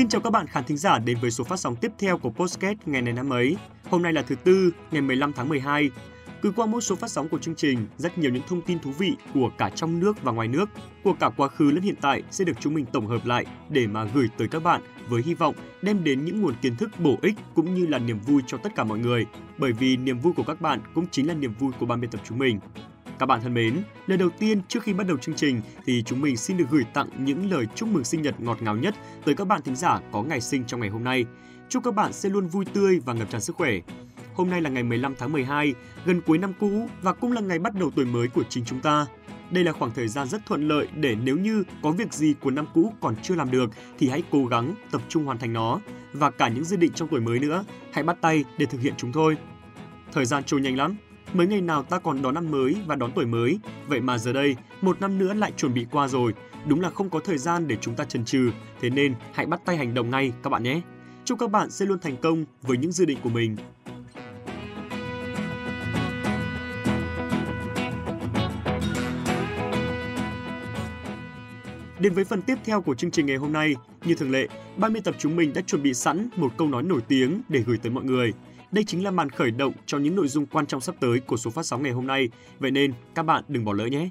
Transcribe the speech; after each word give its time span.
Xin 0.00 0.08
chào 0.08 0.20
các 0.20 0.30
bạn 0.30 0.46
khán 0.46 0.64
thính 0.64 0.76
giả 0.76 0.98
đến 0.98 1.18
với 1.20 1.30
số 1.30 1.44
phát 1.44 1.60
sóng 1.60 1.76
tiếp 1.76 1.92
theo 1.98 2.18
của 2.18 2.30
Postcast 2.30 2.78
ngày 2.86 3.02
này 3.02 3.12
năm 3.12 3.30
ấy. 3.30 3.56
Hôm 3.90 4.02
nay 4.02 4.12
là 4.12 4.22
thứ 4.22 4.34
tư, 4.34 4.70
ngày 4.90 5.02
15 5.02 5.32
tháng 5.32 5.48
12. 5.48 5.90
Cứ 6.42 6.52
qua 6.56 6.66
mỗi 6.66 6.80
số 6.80 6.96
phát 6.96 7.10
sóng 7.10 7.28
của 7.28 7.38
chương 7.38 7.54
trình, 7.54 7.86
rất 7.96 8.18
nhiều 8.18 8.30
những 8.30 8.42
thông 8.48 8.60
tin 8.60 8.78
thú 8.78 8.90
vị 8.98 9.16
của 9.34 9.50
cả 9.58 9.70
trong 9.70 10.00
nước 10.00 10.22
và 10.22 10.32
ngoài 10.32 10.48
nước, 10.48 10.64
của 11.04 11.12
cả 11.20 11.30
quá 11.36 11.48
khứ 11.48 11.70
lẫn 11.70 11.82
hiện 11.82 11.94
tại 12.00 12.22
sẽ 12.30 12.44
được 12.44 12.52
chúng 12.60 12.74
mình 12.74 12.86
tổng 12.92 13.06
hợp 13.06 13.26
lại 13.26 13.46
để 13.68 13.86
mà 13.86 14.04
gửi 14.04 14.28
tới 14.38 14.48
các 14.48 14.62
bạn 14.62 14.82
với 15.08 15.22
hy 15.22 15.34
vọng 15.34 15.54
đem 15.82 16.04
đến 16.04 16.24
những 16.24 16.40
nguồn 16.40 16.54
kiến 16.62 16.76
thức 16.76 16.90
bổ 16.98 17.16
ích 17.22 17.34
cũng 17.54 17.74
như 17.74 17.86
là 17.86 17.98
niềm 17.98 18.18
vui 18.26 18.42
cho 18.46 18.56
tất 18.56 18.74
cả 18.76 18.84
mọi 18.84 18.98
người. 18.98 19.26
Bởi 19.58 19.72
vì 19.72 19.96
niềm 19.96 20.18
vui 20.18 20.32
của 20.32 20.42
các 20.42 20.60
bạn 20.60 20.80
cũng 20.94 21.06
chính 21.10 21.28
là 21.28 21.34
niềm 21.34 21.54
vui 21.58 21.72
của 21.80 21.86
ban 21.86 22.00
biên 22.00 22.10
tập 22.10 22.20
chúng 22.24 22.38
mình. 22.38 22.60
Các 23.20 23.26
bạn 23.26 23.40
thân 23.40 23.54
mến, 23.54 23.82
lời 24.06 24.18
đầu 24.18 24.30
tiên 24.38 24.60
trước 24.68 24.82
khi 24.82 24.92
bắt 24.92 25.06
đầu 25.06 25.16
chương 25.16 25.34
trình 25.34 25.60
thì 25.86 26.02
chúng 26.02 26.20
mình 26.20 26.36
xin 26.36 26.56
được 26.56 26.64
gửi 26.70 26.84
tặng 26.94 27.08
những 27.18 27.50
lời 27.50 27.66
chúc 27.74 27.88
mừng 27.88 28.04
sinh 28.04 28.22
nhật 28.22 28.40
ngọt 28.40 28.62
ngào 28.62 28.76
nhất 28.76 28.94
tới 29.24 29.34
các 29.34 29.44
bạn 29.44 29.62
thính 29.62 29.76
giả 29.76 30.00
có 30.12 30.22
ngày 30.22 30.40
sinh 30.40 30.64
trong 30.66 30.80
ngày 30.80 30.88
hôm 30.88 31.04
nay. 31.04 31.24
Chúc 31.68 31.84
các 31.84 31.94
bạn 31.94 32.12
sẽ 32.12 32.28
luôn 32.28 32.46
vui 32.46 32.64
tươi 32.64 33.00
và 33.04 33.12
ngập 33.12 33.30
tràn 33.30 33.40
sức 33.40 33.56
khỏe. 33.56 33.72
Hôm 34.34 34.50
nay 34.50 34.60
là 34.60 34.70
ngày 34.70 34.82
15 34.82 35.14
tháng 35.18 35.32
12, 35.32 35.74
gần 36.04 36.20
cuối 36.20 36.38
năm 36.38 36.52
cũ 36.60 36.88
và 37.02 37.12
cũng 37.12 37.32
là 37.32 37.40
ngày 37.40 37.58
bắt 37.58 37.74
đầu 37.80 37.90
tuổi 37.96 38.04
mới 38.04 38.28
của 38.28 38.44
chính 38.48 38.64
chúng 38.64 38.80
ta. 38.80 39.06
Đây 39.50 39.64
là 39.64 39.72
khoảng 39.72 39.90
thời 39.90 40.08
gian 40.08 40.28
rất 40.28 40.46
thuận 40.46 40.68
lợi 40.68 40.88
để 40.94 41.16
nếu 41.24 41.36
như 41.36 41.64
có 41.82 41.90
việc 41.90 42.12
gì 42.12 42.34
của 42.40 42.50
năm 42.50 42.66
cũ 42.74 42.92
còn 43.00 43.14
chưa 43.22 43.34
làm 43.34 43.50
được 43.50 43.70
thì 43.98 44.08
hãy 44.08 44.22
cố 44.30 44.46
gắng 44.46 44.74
tập 44.90 45.02
trung 45.08 45.24
hoàn 45.24 45.38
thành 45.38 45.52
nó 45.52 45.80
và 46.12 46.30
cả 46.30 46.48
những 46.48 46.64
dự 46.64 46.76
định 46.76 46.92
trong 46.92 47.08
tuổi 47.08 47.20
mới 47.20 47.38
nữa, 47.38 47.64
hãy 47.92 48.04
bắt 48.04 48.16
tay 48.20 48.44
để 48.58 48.66
thực 48.66 48.80
hiện 48.80 48.94
chúng 48.96 49.12
thôi. 49.12 49.36
Thời 50.12 50.24
gian 50.24 50.44
trôi 50.44 50.60
nhanh 50.60 50.76
lắm, 50.76 50.96
Mấy 51.34 51.46
ngày 51.46 51.60
nào 51.60 51.82
ta 51.82 51.98
còn 51.98 52.22
đón 52.22 52.34
năm 52.34 52.50
mới 52.50 52.76
và 52.86 52.96
đón 52.96 53.12
tuổi 53.14 53.26
mới, 53.26 53.58
vậy 53.88 54.00
mà 54.00 54.18
giờ 54.18 54.32
đây, 54.32 54.56
một 54.82 55.00
năm 55.00 55.18
nữa 55.18 55.34
lại 55.34 55.52
chuẩn 55.56 55.74
bị 55.74 55.86
qua 55.90 56.08
rồi. 56.08 56.34
Đúng 56.66 56.80
là 56.80 56.90
không 56.90 57.10
có 57.10 57.20
thời 57.24 57.38
gian 57.38 57.68
để 57.68 57.76
chúng 57.80 57.94
ta 57.94 58.04
chần 58.04 58.24
chừ, 58.24 58.50
thế 58.80 58.90
nên 58.90 59.14
hãy 59.32 59.46
bắt 59.46 59.60
tay 59.64 59.76
hành 59.76 59.94
động 59.94 60.10
ngay 60.10 60.32
các 60.42 60.50
bạn 60.50 60.62
nhé. 60.62 60.80
Chúc 61.24 61.38
các 61.38 61.50
bạn 61.50 61.70
sẽ 61.70 61.86
luôn 61.86 61.98
thành 61.98 62.16
công 62.16 62.44
với 62.62 62.76
những 62.76 62.92
dự 62.92 63.04
định 63.04 63.18
của 63.22 63.30
mình. 63.30 63.56
Đến 71.98 72.12
với 72.12 72.24
phần 72.24 72.42
tiếp 72.42 72.58
theo 72.64 72.80
của 72.80 72.94
chương 72.94 73.10
trình 73.10 73.26
ngày 73.26 73.36
hôm 73.36 73.52
nay, 73.52 73.74
như 74.04 74.14
thường 74.14 74.30
lệ, 74.30 74.48
ban 74.76 74.92
biên 74.92 75.02
tập 75.02 75.14
chúng 75.18 75.36
mình 75.36 75.52
đã 75.54 75.60
chuẩn 75.60 75.82
bị 75.82 75.94
sẵn 75.94 76.28
một 76.36 76.52
câu 76.56 76.68
nói 76.68 76.82
nổi 76.82 77.00
tiếng 77.08 77.42
để 77.48 77.60
gửi 77.66 77.78
tới 77.78 77.92
mọi 77.92 78.04
người. 78.04 78.32
Đây 78.72 78.84
chính 78.84 79.04
là 79.04 79.10
màn 79.10 79.30
khởi 79.30 79.50
động 79.50 79.72
cho 79.86 79.98
những 79.98 80.16
nội 80.16 80.28
dung 80.28 80.46
quan 80.46 80.66
trọng 80.66 80.80
sắp 80.80 80.94
tới 81.00 81.20
của 81.20 81.36
số 81.36 81.50
phát 81.50 81.66
sóng 81.66 81.82
ngày 81.82 81.92
hôm 81.92 82.06
nay, 82.06 82.28
vậy 82.58 82.70
nên 82.70 82.92
các 83.14 83.22
bạn 83.22 83.44
đừng 83.48 83.64
bỏ 83.64 83.72
lỡ 83.72 83.86
nhé. 83.86 84.08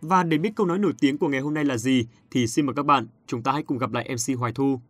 Và 0.00 0.22
để 0.22 0.38
biết 0.38 0.50
câu 0.56 0.66
nói 0.66 0.78
nổi 0.78 0.92
tiếng 1.00 1.18
của 1.18 1.28
ngày 1.28 1.40
hôm 1.40 1.54
nay 1.54 1.64
là 1.64 1.76
gì 1.76 2.06
thì 2.30 2.46
xin 2.46 2.66
mời 2.66 2.74
các 2.76 2.86
bạn, 2.86 3.06
chúng 3.26 3.42
ta 3.42 3.52
hãy 3.52 3.62
cùng 3.62 3.78
gặp 3.78 3.92
lại 3.92 4.08
MC 4.14 4.38
Hoài 4.38 4.52
Thu. 4.52 4.80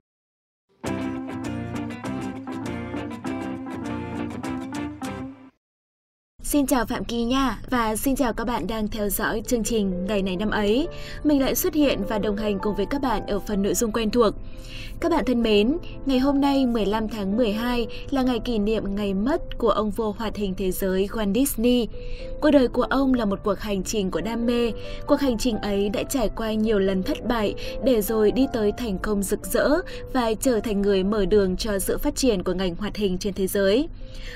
Xin 6.43 6.67
chào 6.67 6.87
Phạm 6.87 7.05
Kỳ 7.05 7.25
nha 7.25 7.59
và 7.71 7.97
xin 7.97 8.17
chào 8.17 8.33
các 8.33 8.45
bạn 8.45 8.67
đang 8.67 8.89
theo 8.89 9.09
dõi 9.09 9.43
chương 9.47 9.65
trình 9.65 10.07
ngày 10.07 10.23
này 10.23 10.37
năm 10.37 10.51
ấy. 10.51 10.89
Mình 11.25 11.41
lại 11.41 11.55
xuất 11.55 11.75
hiện 11.75 12.01
và 12.09 12.19
đồng 12.19 12.37
hành 12.37 12.59
cùng 12.63 12.77
với 12.77 12.87
các 12.87 13.03
bạn 13.03 13.27
ở 13.27 13.41
phần 13.41 13.63
nội 13.63 13.75
dung 13.75 13.93
quen 13.93 14.11
thuộc. 14.11 14.35
Các 15.03 15.13
bạn 15.13 15.25
thân 15.25 15.43
mến, 15.43 15.79
ngày 16.07 16.19
hôm 16.19 16.41
nay 16.41 16.67
15 16.67 17.09
tháng 17.09 17.37
12 17.37 17.87
là 18.11 18.23
ngày 18.23 18.39
kỷ 18.39 18.59
niệm 18.59 18.95
ngày 18.95 19.15
mất 19.15 19.59
của 19.59 19.69
ông 19.69 19.91
vua 19.91 20.13
hoạt 20.13 20.37
hình 20.37 20.55
thế 20.55 20.71
giới 20.71 21.09
Walt 21.13 21.35
Disney. 21.35 21.89
Cuộc 22.41 22.51
đời 22.51 22.69
của 22.69 22.83
ông 22.83 23.15
là 23.15 23.25
một 23.25 23.39
cuộc 23.45 23.59
hành 23.59 23.83
trình 23.83 24.11
của 24.11 24.21
đam 24.21 24.47
mê. 24.47 24.73
Cuộc 25.07 25.21
hành 25.21 25.39
trình 25.39 25.57
ấy 25.57 25.89
đã 25.89 26.03
trải 26.03 26.31
qua 26.37 26.53
nhiều 26.53 26.79
lần 26.79 27.03
thất 27.03 27.27
bại 27.29 27.55
để 27.85 28.03
rồi 28.03 28.33
đi 28.33 28.47
tới 28.53 28.73
thành 28.79 28.99
công 28.99 29.23
rực 29.23 29.47
rỡ 29.47 29.69
và 30.13 30.35
trở 30.35 30.61
thành 30.61 30.83
người 30.83 31.05
mở 31.05 31.25
đường 31.25 31.57
cho 31.57 31.79
sự 31.79 31.99
phát 31.99 32.17
triển 32.17 32.43
của 32.43 32.53
ngành 32.53 32.77
hoạt 32.77 32.97
hình 32.97 33.19
trên 33.19 33.35
thế 33.35 33.47
giới. 33.47 33.89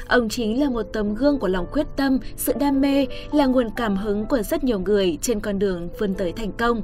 Ông 0.07 0.29
chính 0.29 0.61
là 0.61 0.71
một 0.71 0.83
tấm 0.93 1.15
gương 1.15 1.39
của 1.39 1.49
lòng 1.49 1.67
quyết 1.73 1.87
tâm, 1.97 2.19
sự 2.37 2.53
đam 2.61 2.81
mê, 2.81 3.07
là 3.33 3.47
nguồn 3.47 3.67
cảm 3.77 3.97
hứng 3.97 4.27
của 4.27 4.43
rất 4.43 4.65
nhiều 4.65 4.79
người 4.79 5.19
trên 5.23 5.41
con 5.41 5.59
đường 5.59 5.89
vươn 5.99 6.15
tới 6.15 6.33
thành 6.33 6.53
công. 6.53 6.83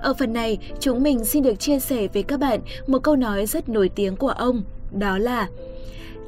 Ở 0.00 0.14
phần 0.14 0.32
này, 0.32 0.58
chúng 0.80 1.02
mình 1.02 1.24
xin 1.24 1.42
được 1.42 1.60
chia 1.60 1.78
sẻ 1.78 2.08
với 2.14 2.22
các 2.22 2.40
bạn 2.40 2.60
một 2.86 2.98
câu 3.02 3.16
nói 3.22 3.46
rất 3.46 3.68
nổi 3.68 3.90
tiếng 3.94 4.16
của 4.16 4.28
ông, 4.28 4.62
đó 4.92 5.18
là 5.18 5.48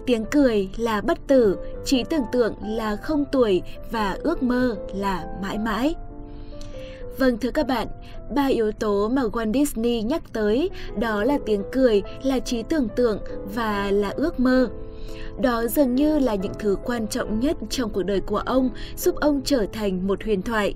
Tiếng 0.06 0.24
cười 0.24 0.68
là 0.76 1.00
bất 1.00 1.18
tử, 1.26 1.56
trí 1.84 2.04
tưởng 2.04 2.24
tượng 2.32 2.54
là 2.62 2.96
không 2.96 3.24
tuổi 3.32 3.62
và 3.90 4.18
ước 4.22 4.42
mơ 4.42 4.76
là 4.94 5.26
mãi 5.42 5.58
mãi. 5.58 5.94
Vâng 7.18 7.38
thưa 7.38 7.50
các 7.50 7.66
bạn, 7.66 7.88
ba 8.34 8.46
yếu 8.46 8.72
tố 8.72 9.08
mà 9.08 9.22
Walt 9.22 9.52
Disney 9.52 10.02
nhắc 10.02 10.22
tới 10.32 10.70
đó 10.98 11.24
là 11.24 11.38
tiếng 11.46 11.62
cười, 11.72 12.02
là 12.22 12.38
trí 12.38 12.62
tưởng 12.62 12.88
tượng 12.96 13.18
và 13.54 13.90
là 13.90 14.10
ước 14.10 14.40
mơ. 14.40 14.68
Đó 15.42 15.66
dường 15.66 15.94
như 15.94 16.18
là 16.18 16.34
những 16.34 16.54
thứ 16.58 16.76
quan 16.84 17.06
trọng 17.08 17.40
nhất 17.40 17.56
trong 17.70 17.90
cuộc 17.90 18.02
đời 18.02 18.20
của 18.20 18.38
ông, 18.38 18.70
giúp 18.96 19.14
ông 19.16 19.40
trở 19.44 19.66
thành 19.72 20.06
một 20.06 20.24
huyền 20.24 20.42
thoại. 20.42 20.74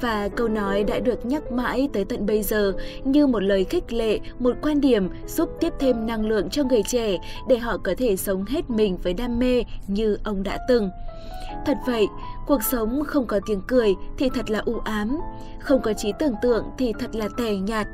Và 0.00 0.28
câu 0.28 0.48
nói 0.48 0.84
đã 0.84 0.98
được 0.98 1.26
nhắc 1.26 1.52
mãi 1.52 1.88
tới 1.92 2.04
tận 2.04 2.26
bây 2.26 2.42
giờ 2.42 2.72
như 3.04 3.26
một 3.26 3.42
lời 3.42 3.64
khích 3.64 3.92
lệ, 3.92 4.18
một 4.38 4.56
quan 4.62 4.80
điểm 4.80 5.08
giúp 5.26 5.50
tiếp 5.60 5.72
thêm 5.78 6.06
năng 6.06 6.26
lượng 6.26 6.50
cho 6.50 6.64
người 6.64 6.82
trẻ 6.82 7.18
để 7.48 7.58
họ 7.58 7.76
có 7.84 7.94
thể 7.98 8.16
sống 8.16 8.44
hết 8.44 8.70
mình 8.70 8.98
với 9.02 9.14
đam 9.14 9.38
mê 9.38 9.64
như 9.86 10.18
ông 10.24 10.42
đã 10.42 10.58
từng. 10.68 10.90
Thật 11.66 11.78
vậy, 11.86 12.06
cuộc 12.46 12.62
sống 12.62 13.02
không 13.06 13.26
có 13.26 13.40
tiếng 13.46 13.62
cười 13.68 13.94
thì 14.18 14.28
thật 14.34 14.50
là 14.50 14.62
u 14.64 14.78
ám, 14.84 15.20
không 15.60 15.82
có 15.82 15.92
trí 15.92 16.12
tưởng 16.18 16.34
tượng 16.42 16.64
thì 16.78 16.92
thật 16.98 17.14
là 17.14 17.28
tẻ 17.36 17.54
nhạt 17.54 17.86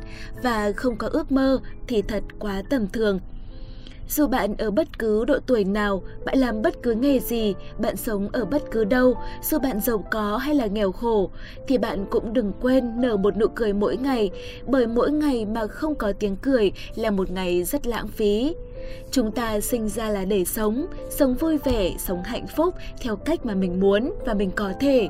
và 0.42 0.72
không 0.76 0.96
có 0.96 1.08
ước 1.12 1.32
mơ 1.32 1.58
thì 1.86 2.02
thật 2.02 2.22
quá 2.38 2.62
tầm 2.70 2.86
thường. 2.86 3.20
Dù 4.08 4.26
bạn 4.26 4.54
ở 4.58 4.70
bất 4.70 4.98
cứ 4.98 5.24
độ 5.24 5.38
tuổi 5.46 5.64
nào, 5.64 6.02
bạn 6.24 6.38
làm 6.38 6.62
bất 6.62 6.82
cứ 6.82 6.94
nghề 6.94 7.18
gì, 7.20 7.54
bạn 7.78 7.96
sống 7.96 8.28
ở 8.32 8.44
bất 8.44 8.62
cứ 8.70 8.84
đâu, 8.84 9.16
dù 9.42 9.58
bạn 9.58 9.80
giàu 9.80 10.04
có 10.10 10.36
hay 10.36 10.54
là 10.54 10.66
nghèo 10.66 10.92
khổ, 10.92 11.30
thì 11.68 11.78
bạn 11.78 12.06
cũng 12.10 12.32
đừng 12.32 12.52
quên 12.60 13.00
nở 13.00 13.16
một 13.16 13.36
nụ 13.36 13.46
cười 13.54 13.72
mỗi 13.72 13.96
ngày, 13.96 14.30
bởi 14.66 14.86
mỗi 14.86 15.10
ngày 15.10 15.46
mà 15.46 15.66
không 15.66 15.94
có 15.94 16.12
tiếng 16.18 16.36
cười 16.36 16.72
là 16.94 17.10
một 17.10 17.30
ngày 17.30 17.64
rất 17.64 17.86
lãng 17.86 18.08
phí. 18.08 18.54
Chúng 19.10 19.32
ta 19.32 19.60
sinh 19.60 19.88
ra 19.88 20.08
là 20.08 20.24
để 20.24 20.44
sống, 20.44 20.86
sống 21.10 21.34
vui 21.34 21.58
vẻ, 21.58 21.92
sống 21.98 22.22
hạnh 22.22 22.46
phúc 22.46 22.74
theo 23.00 23.16
cách 23.16 23.46
mà 23.46 23.54
mình 23.54 23.80
muốn 23.80 24.12
và 24.26 24.34
mình 24.34 24.50
có 24.50 24.72
thể. 24.80 25.08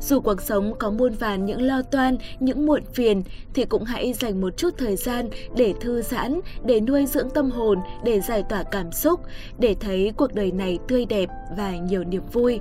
Dù 0.00 0.20
cuộc 0.20 0.42
sống 0.42 0.74
có 0.78 0.90
muôn 0.90 1.12
vàn 1.12 1.44
những 1.44 1.62
lo 1.62 1.82
toan, 1.82 2.16
những 2.40 2.66
muộn 2.66 2.82
phiền 2.94 3.22
thì 3.54 3.64
cũng 3.64 3.84
hãy 3.84 4.12
dành 4.12 4.40
một 4.40 4.56
chút 4.56 4.74
thời 4.78 4.96
gian 4.96 5.28
để 5.56 5.74
thư 5.80 6.02
giãn, 6.02 6.40
để 6.64 6.80
nuôi 6.80 7.06
dưỡng 7.06 7.30
tâm 7.30 7.50
hồn, 7.50 7.78
để 8.04 8.20
giải 8.20 8.42
tỏa 8.48 8.62
cảm 8.62 8.92
xúc, 8.92 9.20
để 9.58 9.74
thấy 9.80 10.12
cuộc 10.16 10.34
đời 10.34 10.52
này 10.52 10.78
tươi 10.88 11.04
đẹp 11.04 11.28
và 11.56 11.76
nhiều 11.76 12.04
niềm 12.04 12.22
vui. 12.32 12.60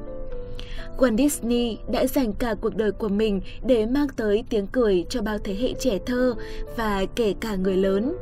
Walt 0.98 1.18
Disney 1.18 1.78
đã 1.92 2.06
dành 2.06 2.34
cả 2.34 2.56
cuộc 2.62 2.76
đời 2.76 2.92
của 2.92 3.08
mình 3.10 3.42
để 3.66 3.86
mang 3.86 4.08
tới 4.18 4.44
tiếng 4.50 4.68
cười 4.68 5.06
cho 5.10 5.22
bao 5.22 5.38
thế 5.44 5.56
hệ 5.56 5.74
trẻ 5.80 5.98
thơ 6.06 6.34
và 6.78 7.06
kể 7.16 7.34
cả 7.40 7.56
người 7.56 7.78
lớn. 7.78 8.18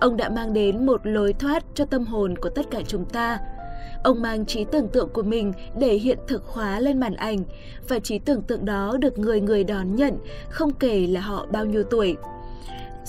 Ông 0.00 0.16
đã 0.16 0.28
mang 0.28 0.52
đến 0.52 0.86
một 0.86 1.00
lối 1.04 1.32
thoát 1.32 1.64
cho 1.74 1.84
tâm 1.84 2.04
hồn 2.04 2.38
của 2.38 2.50
tất 2.50 2.70
cả 2.70 2.80
chúng 2.86 3.04
ta. 3.04 3.38
Ông 4.04 4.22
mang 4.22 4.46
trí 4.46 4.64
tưởng 4.64 4.88
tượng 4.88 5.08
của 5.08 5.22
mình 5.22 5.52
để 5.78 5.94
hiện 5.94 6.18
thực 6.28 6.44
hóa 6.44 6.80
lên 6.80 7.00
màn 7.00 7.14
ảnh 7.14 7.38
và 7.88 7.98
trí 7.98 8.18
tưởng 8.18 8.42
tượng 8.42 8.64
đó 8.64 8.96
được 9.00 9.18
người 9.18 9.40
người 9.40 9.64
đón 9.64 9.96
nhận, 9.96 10.18
không 10.48 10.74
kể 10.74 11.06
là 11.06 11.20
họ 11.20 11.46
bao 11.52 11.64
nhiêu 11.64 11.82
tuổi. 11.82 12.16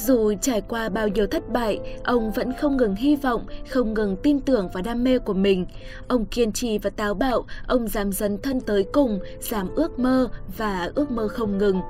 Dù 0.06 0.34
trải 0.42 0.62
qua 0.62 0.90
bao 0.90 1.08
nhiêu 1.08 1.28
thất 1.28 1.50
bại, 1.50 1.80
ông 2.04 2.32
vẫn 2.32 2.54
không 2.54 2.78
ngừng 2.78 2.96
hy 2.96 3.16
vọng, 3.16 3.46
không 3.70 3.94
ngừng 3.94 4.16
tin 4.24 4.40
tưởng 4.40 4.70
vào 4.74 4.84
đam 4.84 5.04
mê 5.04 5.20
của 5.20 5.34
mình. 5.34 5.66
Ông 6.08 6.26
kiên 6.26 6.52
trì 6.52 6.78
và 6.78 6.90
táo 6.90 7.14
bạo, 7.14 7.46
ông 7.68 7.88
dám 7.88 8.12
dấn 8.12 8.38
thân 8.38 8.62
tới 8.62 8.86
cùng, 8.94 9.20
dám 9.40 9.76
ước 9.76 10.00
mơ 10.00 10.30
và 10.58 10.92
ước 10.96 11.12
mơ 11.12 11.28
không 11.28 11.58
ngừng. 11.58 11.82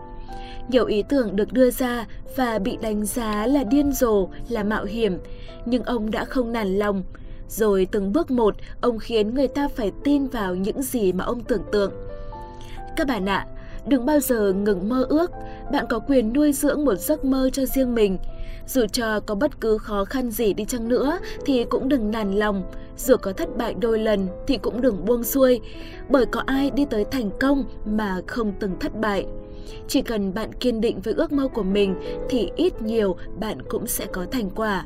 Nhiều 0.69 0.85
ý 0.85 1.03
tưởng 1.09 1.35
được 1.35 1.53
đưa 1.53 1.71
ra 1.71 2.05
và 2.35 2.59
bị 2.59 2.77
đánh 2.81 3.05
giá 3.05 3.47
là 3.47 3.63
điên 3.63 3.91
rồ, 3.91 4.27
là 4.49 4.63
mạo 4.63 4.85
hiểm, 4.85 5.17
nhưng 5.65 5.83
ông 5.83 6.11
đã 6.11 6.25
không 6.25 6.51
nản 6.51 6.77
lòng. 6.77 7.03
Rồi 7.47 7.87
từng 7.91 8.13
bước 8.13 8.31
một, 8.31 8.55
ông 8.81 8.99
khiến 8.99 9.35
người 9.35 9.47
ta 9.47 9.67
phải 9.67 9.91
tin 10.03 10.27
vào 10.27 10.55
những 10.55 10.81
gì 10.81 11.13
mà 11.13 11.25
ông 11.25 11.43
tưởng 11.43 11.63
tượng. 11.71 11.91
Các 12.95 13.07
bạn 13.07 13.29
ạ, 13.29 13.47
đừng 13.85 14.05
bao 14.05 14.19
giờ 14.19 14.53
ngừng 14.53 14.89
mơ 14.89 15.05
ước, 15.09 15.31
bạn 15.71 15.85
có 15.89 15.99
quyền 15.99 16.33
nuôi 16.33 16.53
dưỡng 16.53 16.85
một 16.85 16.95
giấc 16.95 17.25
mơ 17.25 17.49
cho 17.53 17.65
riêng 17.65 17.95
mình. 17.95 18.17
Dù 18.67 18.85
cho 18.91 19.19
có 19.19 19.35
bất 19.35 19.61
cứ 19.61 19.77
khó 19.77 20.05
khăn 20.05 20.31
gì 20.31 20.53
đi 20.53 20.65
chăng 20.65 20.89
nữa 20.89 21.19
thì 21.45 21.65
cũng 21.69 21.89
đừng 21.89 22.11
nản 22.11 22.31
lòng, 22.31 22.63
dù 22.97 23.15
có 23.17 23.33
thất 23.33 23.57
bại 23.57 23.73
đôi 23.73 23.99
lần 23.99 24.27
thì 24.47 24.57
cũng 24.57 24.81
đừng 24.81 25.05
buông 25.05 25.23
xuôi, 25.23 25.61
bởi 26.09 26.25
có 26.25 26.43
ai 26.45 26.71
đi 26.71 26.85
tới 26.85 27.05
thành 27.11 27.29
công 27.39 27.65
mà 27.85 28.21
không 28.27 28.53
từng 28.59 28.79
thất 28.79 28.99
bại. 28.99 29.25
Chỉ 29.87 30.01
cần 30.01 30.33
bạn 30.33 30.53
kiên 30.53 30.81
định 30.81 30.99
với 30.99 31.13
ước 31.13 31.31
mơ 31.31 31.47
của 31.47 31.63
mình 31.63 31.95
thì 32.29 32.49
ít 32.55 32.81
nhiều 32.81 33.15
bạn 33.39 33.61
cũng 33.69 33.87
sẽ 33.87 34.05
có 34.05 34.25
thành 34.31 34.49
quả. 34.49 34.85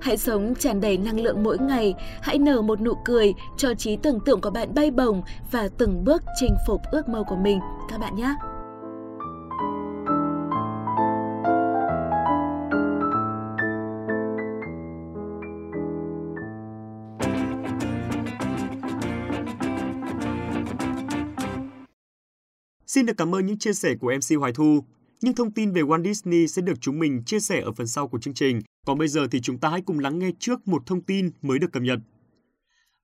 Hãy 0.00 0.16
sống 0.16 0.54
tràn 0.58 0.80
đầy 0.80 0.98
năng 0.98 1.20
lượng 1.20 1.42
mỗi 1.42 1.58
ngày, 1.58 1.94
hãy 2.22 2.38
nở 2.38 2.62
một 2.62 2.80
nụ 2.80 2.94
cười 3.04 3.34
cho 3.56 3.74
trí 3.74 3.96
tưởng 3.96 4.20
tượng 4.20 4.40
của 4.40 4.50
bạn 4.50 4.74
bay 4.74 4.90
bổng 4.90 5.22
và 5.50 5.68
từng 5.78 6.04
bước 6.04 6.22
chinh 6.40 6.56
phục 6.66 6.80
ước 6.92 7.08
mơ 7.08 7.24
của 7.28 7.36
mình 7.36 7.60
các 7.90 8.00
bạn 8.00 8.16
nhé. 8.16 8.34
Xin 22.86 23.06
được 23.06 23.16
cảm 23.16 23.34
ơn 23.34 23.46
những 23.46 23.58
chia 23.58 23.72
sẻ 23.72 23.94
của 24.00 24.12
MC 24.16 24.38
Hoài 24.38 24.52
Thu. 24.52 24.84
Những 25.20 25.34
thông 25.34 25.50
tin 25.50 25.72
về 25.72 25.82
Walt 25.82 26.04
Disney 26.04 26.46
sẽ 26.46 26.62
được 26.62 26.80
chúng 26.80 26.98
mình 26.98 27.22
chia 27.26 27.40
sẻ 27.40 27.60
ở 27.60 27.72
phần 27.72 27.86
sau 27.86 28.08
của 28.08 28.18
chương 28.18 28.34
trình. 28.34 28.60
Còn 28.88 28.98
bây 28.98 29.08
giờ 29.08 29.26
thì 29.30 29.40
chúng 29.40 29.58
ta 29.58 29.68
hãy 29.68 29.80
cùng 29.80 29.98
lắng 29.98 30.18
nghe 30.18 30.30
trước 30.38 30.68
một 30.68 30.86
thông 30.86 31.00
tin 31.00 31.30
mới 31.42 31.58
được 31.58 31.72
cập 31.72 31.82
nhật. 31.82 31.98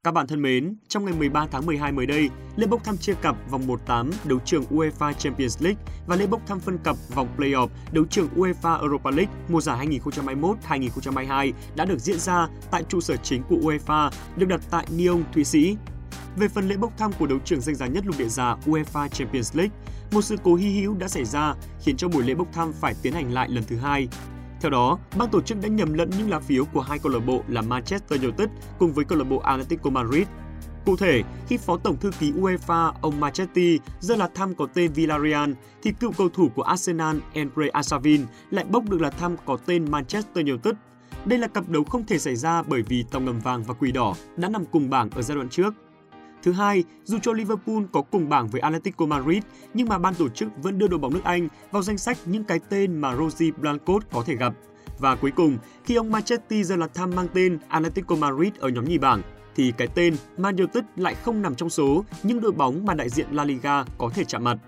Các 0.05 0.15
bạn 0.15 0.27
thân 0.27 0.43
mến, 0.43 0.77
trong 0.89 1.05
ngày 1.05 1.15
13 1.15 1.47
tháng 1.47 1.67
12 1.67 1.93
mới 1.93 2.07
đây, 2.07 2.29
lễ 2.57 2.67
bốc 2.67 2.85
thăm 2.85 2.97
chia 2.97 3.15
cặp 3.15 3.51
vòng 3.51 3.67
1/8 3.67 4.11
đấu 4.25 4.39
trường 4.45 4.65
UEFA 4.65 5.13
Champions 5.13 5.63
League 5.63 5.83
và 6.07 6.17
lễ 6.17 6.27
bốc 6.27 6.47
thăm 6.47 6.61
phân 6.61 6.79
cặp 6.79 6.97
vòng 7.15 7.29
playoff 7.37 7.69
đấu 7.93 8.05
trường 8.11 8.29
UEFA 8.37 8.81
Europa 8.81 9.11
League 9.11 9.35
mùa 9.49 9.61
giải 9.61 9.87
2021-2022 9.87 11.53
đã 11.77 11.85
được 11.85 11.99
diễn 11.99 12.19
ra 12.19 12.49
tại 12.71 12.85
trụ 12.89 13.01
sở 13.01 13.17
chính 13.17 13.43
của 13.49 13.57
UEFA, 13.57 14.11
được 14.37 14.47
đặt 14.47 14.61
tại 14.71 14.87
Lyon, 14.97 15.23
Thụy 15.33 15.45
Sĩ. 15.45 15.77
Về 16.37 16.49
phần 16.49 16.69
lễ 16.69 16.77
bốc 16.77 16.99
thăm 16.99 17.13
của 17.19 17.27
đấu 17.27 17.39
trường 17.45 17.61
danh 17.61 17.75
giá 17.75 17.87
nhất 17.87 18.07
lục 18.07 18.19
địa 18.19 18.29
già 18.29 18.57
UEFA 18.67 19.09
Champions 19.09 19.57
League, 19.57 19.77
một 20.13 20.23
sự 20.23 20.37
cố 20.45 20.55
hy 20.55 20.81
hữu 20.81 20.95
đã 20.95 21.09
xảy 21.09 21.25
ra 21.25 21.55
khiến 21.81 21.97
cho 21.97 22.09
buổi 22.09 22.25
lễ 22.25 22.35
bốc 22.35 22.49
thăm 22.53 22.73
phải 22.73 22.95
tiến 23.03 23.13
hành 23.13 23.33
lại 23.33 23.49
lần 23.49 23.65
thứ 23.65 23.77
hai. 23.77 24.09
Theo 24.65 24.71
đó, 24.71 24.99
ban 25.19 25.31
tổ 25.31 25.41
chức 25.41 25.59
đã 25.63 25.69
nhầm 25.69 25.93
lẫn 25.93 26.11
những 26.19 26.31
lá 26.31 26.41
phiếu 26.41 26.65
của 26.65 26.81
hai 26.81 26.99
câu 26.99 27.13
lạc 27.13 27.19
bộ 27.27 27.43
là 27.49 27.63
Manchester 27.63 28.23
United 28.23 28.49
cùng 28.79 28.93
với 28.93 29.05
câu 29.05 29.19
lạc 29.19 29.25
bộ 29.25 29.39
Atletico 29.39 29.91
Madrid. 29.91 30.27
Cụ 30.87 30.97
thể, 30.97 31.23
khi 31.49 31.57
Phó 31.57 31.77
Tổng 31.77 31.97
thư 31.97 32.11
ký 32.19 32.33
UEFA 32.33 32.93
ông 33.01 33.21
Marchetti 33.21 33.79
giơ 34.01 34.17
là 34.17 34.29
thăm 34.35 34.55
có 34.55 34.67
tên 34.75 34.93
Villarreal, 34.93 35.51
thì 35.83 35.93
cựu 36.01 36.13
cầu 36.13 36.29
thủ 36.29 36.49
của 36.55 36.63
Arsenal 36.63 37.17
Andre 37.35 37.69
Asavin 37.73 38.27
lại 38.51 38.65
bốc 38.65 38.91
được 38.91 39.01
là 39.01 39.11
thăm 39.11 39.37
có 39.47 39.57
tên 39.67 39.91
Manchester 39.91 40.47
United. 40.47 40.75
Đây 41.25 41.39
là 41.39 41.49
cặp 41.49 41.69
đấu 41.69 41.85
không 41.85 42.07
thể 42.07 42.19
xảy 42.19 42.37
ra 42.37 42.63
bởi 42.63 42.83
vì 42.83 43.03
Tàu 43.11 43.21
ngầm 43.21 43.41
vàng 43.41 43.63
và 43.63 43.75
Quỷ 43.75 43.93
đỏ 43.93 44.15
đã 44.37 44.49
nằm 44.49 44.65
cùng 44.65 44.91
bảng 44.91 45.11
ở 45.11 45.23
giai 45.23 45.37
đoạn 45.37 45.49
trước. 45.49 45.75
Thứ 46.45 46.53
hai, 46.53 46.85
dù 47.05 47.19
cho 47.23 47.33
Liverpool 47.33 47.83
có 47.93 48.03
cùng 48.03 48.29
bảng 48.29 48.49
với 48.49 48.61
Atletico 48.61 49.07
Madrid, 49.07 49.43
nhưng 49.75 49.89
mà 49.89 49.99
ban 49.99 50.15
tổ 50.15 50.29
chức 50.29 50.49
vẫn 50.63 50.79
đưa 50.79 50.89
đội 50.89 50.99
bóng 50.99 51.15
nước 51.15 51.21
Anh 51.25 51.49
vào 51.71 51.83
danh 51.83 51.99
sách 51.99 52.19
những 52.27 52.45
cái 52.45 52.61
tên 52.69 53.01
mà 53.01 53.17
Rosie 53.17 53.51
Blanco 53.51 53.95
có 54.13 54.23
thể 54.27 54.37
gặp. 54.37 54.55
Và 54.99 55.17
cuối 55.17 55.31
cùng, 55.31 55.59
khi 55.85 55.95
ông 55.95 56.13
Manchetti 56.13 56.65
giờ 56.65 56.77
là 56.77 56.87
tham 56.95 57.11
mang 57.17 57.27
tên 57.35 57.59
Atletico 57.69 58.17
Madrid 58.17 58.53
ở 58.59 58.69
nhóm 58.69 58.85
nhì 58.85 58.99
bảng, 58.99 59.23
thì 59.57 59.73
cái 59.77 59.89
tên 59.95 60.17
Man 60.39 60.57
United 60.57 60.85
lại 60.97 61.15
không 61.15 61.43
nằm 61.43 61.55
trong 61.55 61.71
số 61.71 62.05
những 62.23 62.41
đội 62.41 62.53
bóng 62.53 62.87
mà 62.87 62.95
đại 62.95 63.09
diện 63.09 63.27
La 63.31 63.45
Liga 63.45 63.85
có 63.99 64.11
thể 64.15 64.25
chạm 64.25 64.45
mặt. 64.45 64.59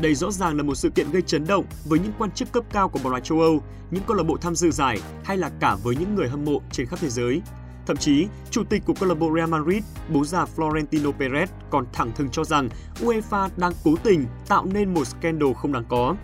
Đây 0.00 0.14
rõ 0.14 0.30
ràng 0.30 0.56
là 0.56 0.62
một 0.62 0.74
sự 0.74 0.90
kiện 0.90 1.10
gây 1.10 1.22
chấn 1.22 1.46
động 1.46 1.64
với 1.84 1.98
những 1.98 2.12
quan 2.18 2.30
chức 2.30 2.52
cấp 2.52 2.64
cao 2.72 2.88
của 2.88 3.00
bóng 3.04 3.12
đá 3.12 3.20
châu 3.20 3.40
Âu, 3.40 3.62
những 3.90 4.02
câu 4.06 4.16
lạc 4.16 4.24
bộ 4.24 4.36
tham 4.36 4.54
dự 4.54 4.70
giải 4.70 5.00
hay 5.24 5.36
là 5.36 5.50
cả 5.60 5.76
với 5.82 5.96
những 5.96 6.14
người 6.14 6.28
hâm 6.28 6.44
mộ 6.44 6.62
trên 6.72 6.86
khắp 6.86 6.98
thế 7.02 7.08
giới. 7.08 7.42
Thậm 7.88 7.96
chí, 7.96 8.26
chủ 8.50 8.64
tịch 8.64 8.82
của 8.86 8.94
câu 9.00 9.08
lạc 9.08 9.14
bộ 9.14 9.32
Real 9.36 9.48
Madrid, 9.48 9.82
bố 10.08 10.24
già 10.24 10.44
Florentino 10.56 11.12
Perez 11.18 11.46
còn 11.70 11.86
thẳng 11.92 12.12
thừng 12.16 12.28
cho 12.28 12.44
rằng 12.44 12.68
UEFA 13.00 13.48
đang 13.56 13.72
cố 13.84 13.94
tình 14.02 14.26
tạo 14.48 14.64
nên 14.64 14.94
một 14.94 15.04
scandal 15.04 15.52
không 15.52 15.72
đáng 15.72 15.84
có. 15.88 16.16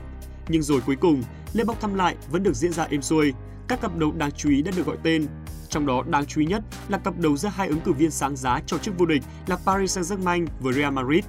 Nhưng 0.48 0.62
rồi 0.62 0.80
cuối 0.86 0.96
cùng, 0.96 1.22
lễ 1.52 1.64
bốc 1.64 1.80
thăm 1.80 1.94
lại 1.94 2.16
vẫn 2.30 2.42
được 2.42 2.54
diễn 2.54 2.72
ra 2.72 2.86
êm 2.90 3.02
xuôi. 3.02 3.32
Các 3.68 3.80
cặp 3.80 3.96
đấu 3.96 4.12
đáng 4.12 4.30
chú 4.32 4.50
ý 4.50 4.62
đã 4.62 4.72
được 4.76 4.86
gọi 4.86 4.96
tên. 5.02 5.26
Trong 5.68 5.86
đó 5.86 6.02
đáng 6.06 6.26
chú 6.26 6.40
ý 6.40 6.46
nhất 6.46 6.62
là 6.88 6.98
cặp 6.98 7.18
đấu 7.18 7.36
giữa 7.36 7.48
hai 7.48 7.68
ứng 7.68 7.80
cử 7.80 7.92
viên 7.92 8.10
sáng 8.10 8.36
giá 8.36 8.60
cho 8.66 8.78
chức 8.78 8.98
vô 8.98 9.06
địch 9.06 9.22
là 9.46 9.56
Paris 9.66 9.98
Saint-Germain 9.98 10.46
với 10.60 10.72
Real 10.72 10.92
Madrid. 10.92 11.24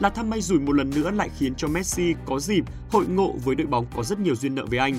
Là 0.00 0.10
thăm 0.10 0.30
may 0.30 0.40
rủi 0.40 0.60
một 0.60 0.72
lần 0.72 0.90
nữa 0.90 1.10
lại 1.10 1.30
khiến 1.38 1.54
cho 1.54 1.68
Messi 1.68 2.14
có 2.26 2.40
dịp 2.40 2.64
hội 2.90 3.06
ngộ 3.06 3.34
với 3.44 3.54
đội 3.54 3.66
bóng 3.66 3.86
có 3.96 4.02
rất 4.02 4.20
nhiều 4.20 4.34
duyên 4.34 4.54
nợ 4.54 4.66
với 4.66 4.78
anh. 4.78 4.94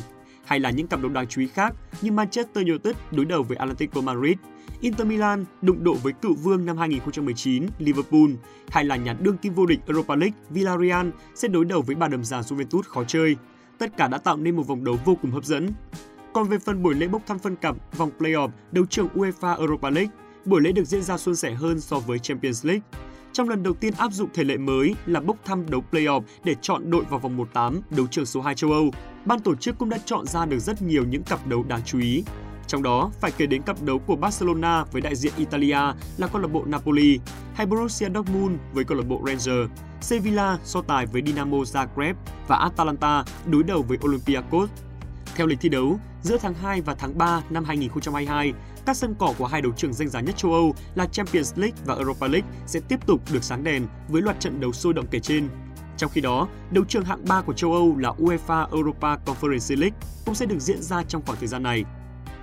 Hay 0.46 0.60
là 0.60 0.70
những 0.70 0.88
cặp 0.88 1.02
đấu 1.02 1.12
đáng 1.12 1.28
chú 1.28 1.42
ý 1.42 1.48
khác 1.48 1.74
như 2.02 2.12
Manchester 2.12 2.68
United 2.68 2.96
đối 3.12 3.26
đầu 3.26 3.44
với 3.44 3.58
Atlético 3.58 4.02
Madrid, 4.02 4.38
Inter 4.82 5.08
Milan 5.08 5.46
đụng 5.62 5.84
độ 5.84 5.94
với 5.94 6.14
cựu 6.14 6.34
vương 6.34 6.66
năm 6.66 6.78
2019 6.78 7.66
Liverpool 7.80 8.30
hay 8.70 8.86
là 8.86 8.96
nhà 8.96 9.16
đương 9.20 9.38
kim 9.38 9.54
vô 9.54 9.66
địch 9.66 9.80
Europa 9.88 10.16
League 10.16 10.38
Villarreal 10.50 11.10
sẽ 11.36 11.48
đối 11.48 11.66
đầu 11.66 11.82
với 11.82 11.96
bà 11.96 12.08
đầm 12.08 12.24
già 12.24 12.42
Juventus 12.42 12.82
khó 12.82 13.04
chơi. 13.04 13.36
Tất 13.78 13.98
cả 13.98 14.08
đã 14.08 14.18
tạo 14.18 14.38
nên 14.38 14.56
một 14.56 14.68
vòng 14.68 14.84
đấu 14.84 15.00
vô 15.06 15.18
cùng 15.22 15.32
hấp 15.32 15.46
dẫn. 15.46 15.70
Còn 16.34 16.48
về 16.48 16.60
phần 16.60 16.84
buổi 16.84 16.96
lễ 16.96 17.08
bốc 17.08 17.22
thăm 17.28 17.40
phân 17.40 17.56
cặp 17.56 17.76
vòng 17.98 18.12
playoff 18.20 18.50
đấu 18.72 18.86
trường 18.86 19.08
UEFA 19.16 19.58
Europa 19.58 19.90
League, 19.90 20.12
buổi 20.46 20.62
lễ 20.62 20.72
được 20.72 20.86
diễn 20.86 21.02
ra 21.02 21.18
suôn 21.18 21.36
sẻ 21.36 21.54
hơn 21.54 21.80
so 21.80 22.00
với 22.00 22.20
Champions 22.20 22.66
League. 22.66 22.82
Trong 23.34 23.50
lần 23.50 23.64
đầu 23.64 23.74
tiên 23.74 23.94
áp 23.98 24.12
dụng 24.12 24.30
thể 24.34 24.44
lệ 24.44 24.58
mới 24.58 24.96
là 25.06 25.20
bốc 25.20 25.38
thăm 25.46 25.70
đấu 25.70 25.84
playoff 25.92 26.22
để 26.44 26.56
chọn 26.62 26.90
đội 26.90 27.04
vào 27.10 27.20
vòng 27.20 27.38
1/8 27.38 27.82
đấu 27.98 28.08
trường 28.08 28.26
số 28.26 28.42
2 28.42 28.56
châu 28.56 28.72
Âu, 28.72 28.92
ban 29.26 29.40
tổ 29.40 29.56
chức 29.56 29.78
cũng 29.78 29.90
đã 29.90 29.98
chọn 30.06 30.26
ra 30.26 30.46
được 30.46 30.60
rất 30.60 30.82
nhiều 30.82 31.06
những 31.06 31.24
cặp 31.24 31.48
đấu 31.48 31.64
đáng 31.64 31.82
chú 31.86 32.00
ý. 32.00 32.24
Trong 32.68 32.84
đó 32.84 33.12
phải 33.20 33.32
kể 33.32 33.46
đến 33.46 33.62
cặp 33.62 33.82
đấu 33.82 34.00
của 34.00 34.16
Barcelona 34.16 34.84
với 34.92 35.02
đại 35.02 35.16
diện 35.16 35.34
Italia 35.38 35.80
là 36.18 36.28
câu 36.32 36.42
lạc 36.42 36.48
bộ 36.48 36.64
Napoli, 36.66 37.20
hay 37.54 37.66
Borussia 37.66 38.10
Dortmund 38.16 38.56
với 38.74 38.84
câu 38.84 38.98
lạc 38.98 39.08
bộ 39.08 39.22
Rangers, 39.26 39.72
Sevilla 40.02 40.58
so 40.64 40.82
tài 40.82 41.06
với 41.06 41.22
Dinamo 41.26 41.58
Zagreb 41.58 42.14
và 42.48 42.56
Atalanta 42.56 43.24
đối 43.46 43.64
đầu 43.64 43.82
với 43.82 43.98
Olympiacos. 44.06 44.70
Theo 45.36 45.48
lịch 45.48 45.60
thi 45.62 45.70
đấu, 45.70 46.00
giữa 46.22 46.38
tháng 46.38 46.54
2 46.54 46.82
và 46.82 46.96
tháng 46.96 47.18
3 47.18 47.42
năm 47.50 47.64
2022, 47.64 48.54
các 48.86 48.98
sân 48.98 49.16
cỏ 49.20 49.34
của 49.38 49.48
hai 49.48 49.62
đấu 49.62 49.72
trường 49.78 49.94
danh 49.94 50.10
giá 50.10 50.20
nhất 50.20 50.38
châu 50.38 50.54
Âu 50.54 50.76
là 50.96 51.06
Champions 51.06 51.54
League 51.56 51.78
và 51.86 51.96
Europa 51.96 52.28
League 52.28 52.50
sẽ 52.68 52.80
tiếp 52.80 53.00
tục 53.06 53.22
được 53.34 53.44
sáng 53.44 53.64
đèn 53.64 53.88
với 54.08 54.22
loạt 54.22 54.40
trận 54.40 54.60
đấu 54.60 54.72
sôi 54.72 54.94
động 54.94 55.06
kể 55.12 55.20
trên. 55.20 55.50
Trong 55.98 56.12
khi 56.12 56.22
đó, 56.22 56.48
đấu 56.72 56.84
trường 56.88 57.06
hạng 57.06 57.26
3 57.28 57.42
của 57.42 57.54
châu 57.54 57.74
Âu 57.74 57.98
là 57.98 58.10
UEFA 58.10 58.68
Europa 58.72 59.18
Conference 59.26 59.80
League 59.80 59.98
cũng 60.26 60.36
sẽ 60.36 60.46
được 60.46 60.60
diễn 60.60 60.82
ra 60.82 61.04
trong 61.04 61.22
khoảng 61.26 61.40
thời 61.40 61.48
gian 61.48 61.64
này. 61.64 61.84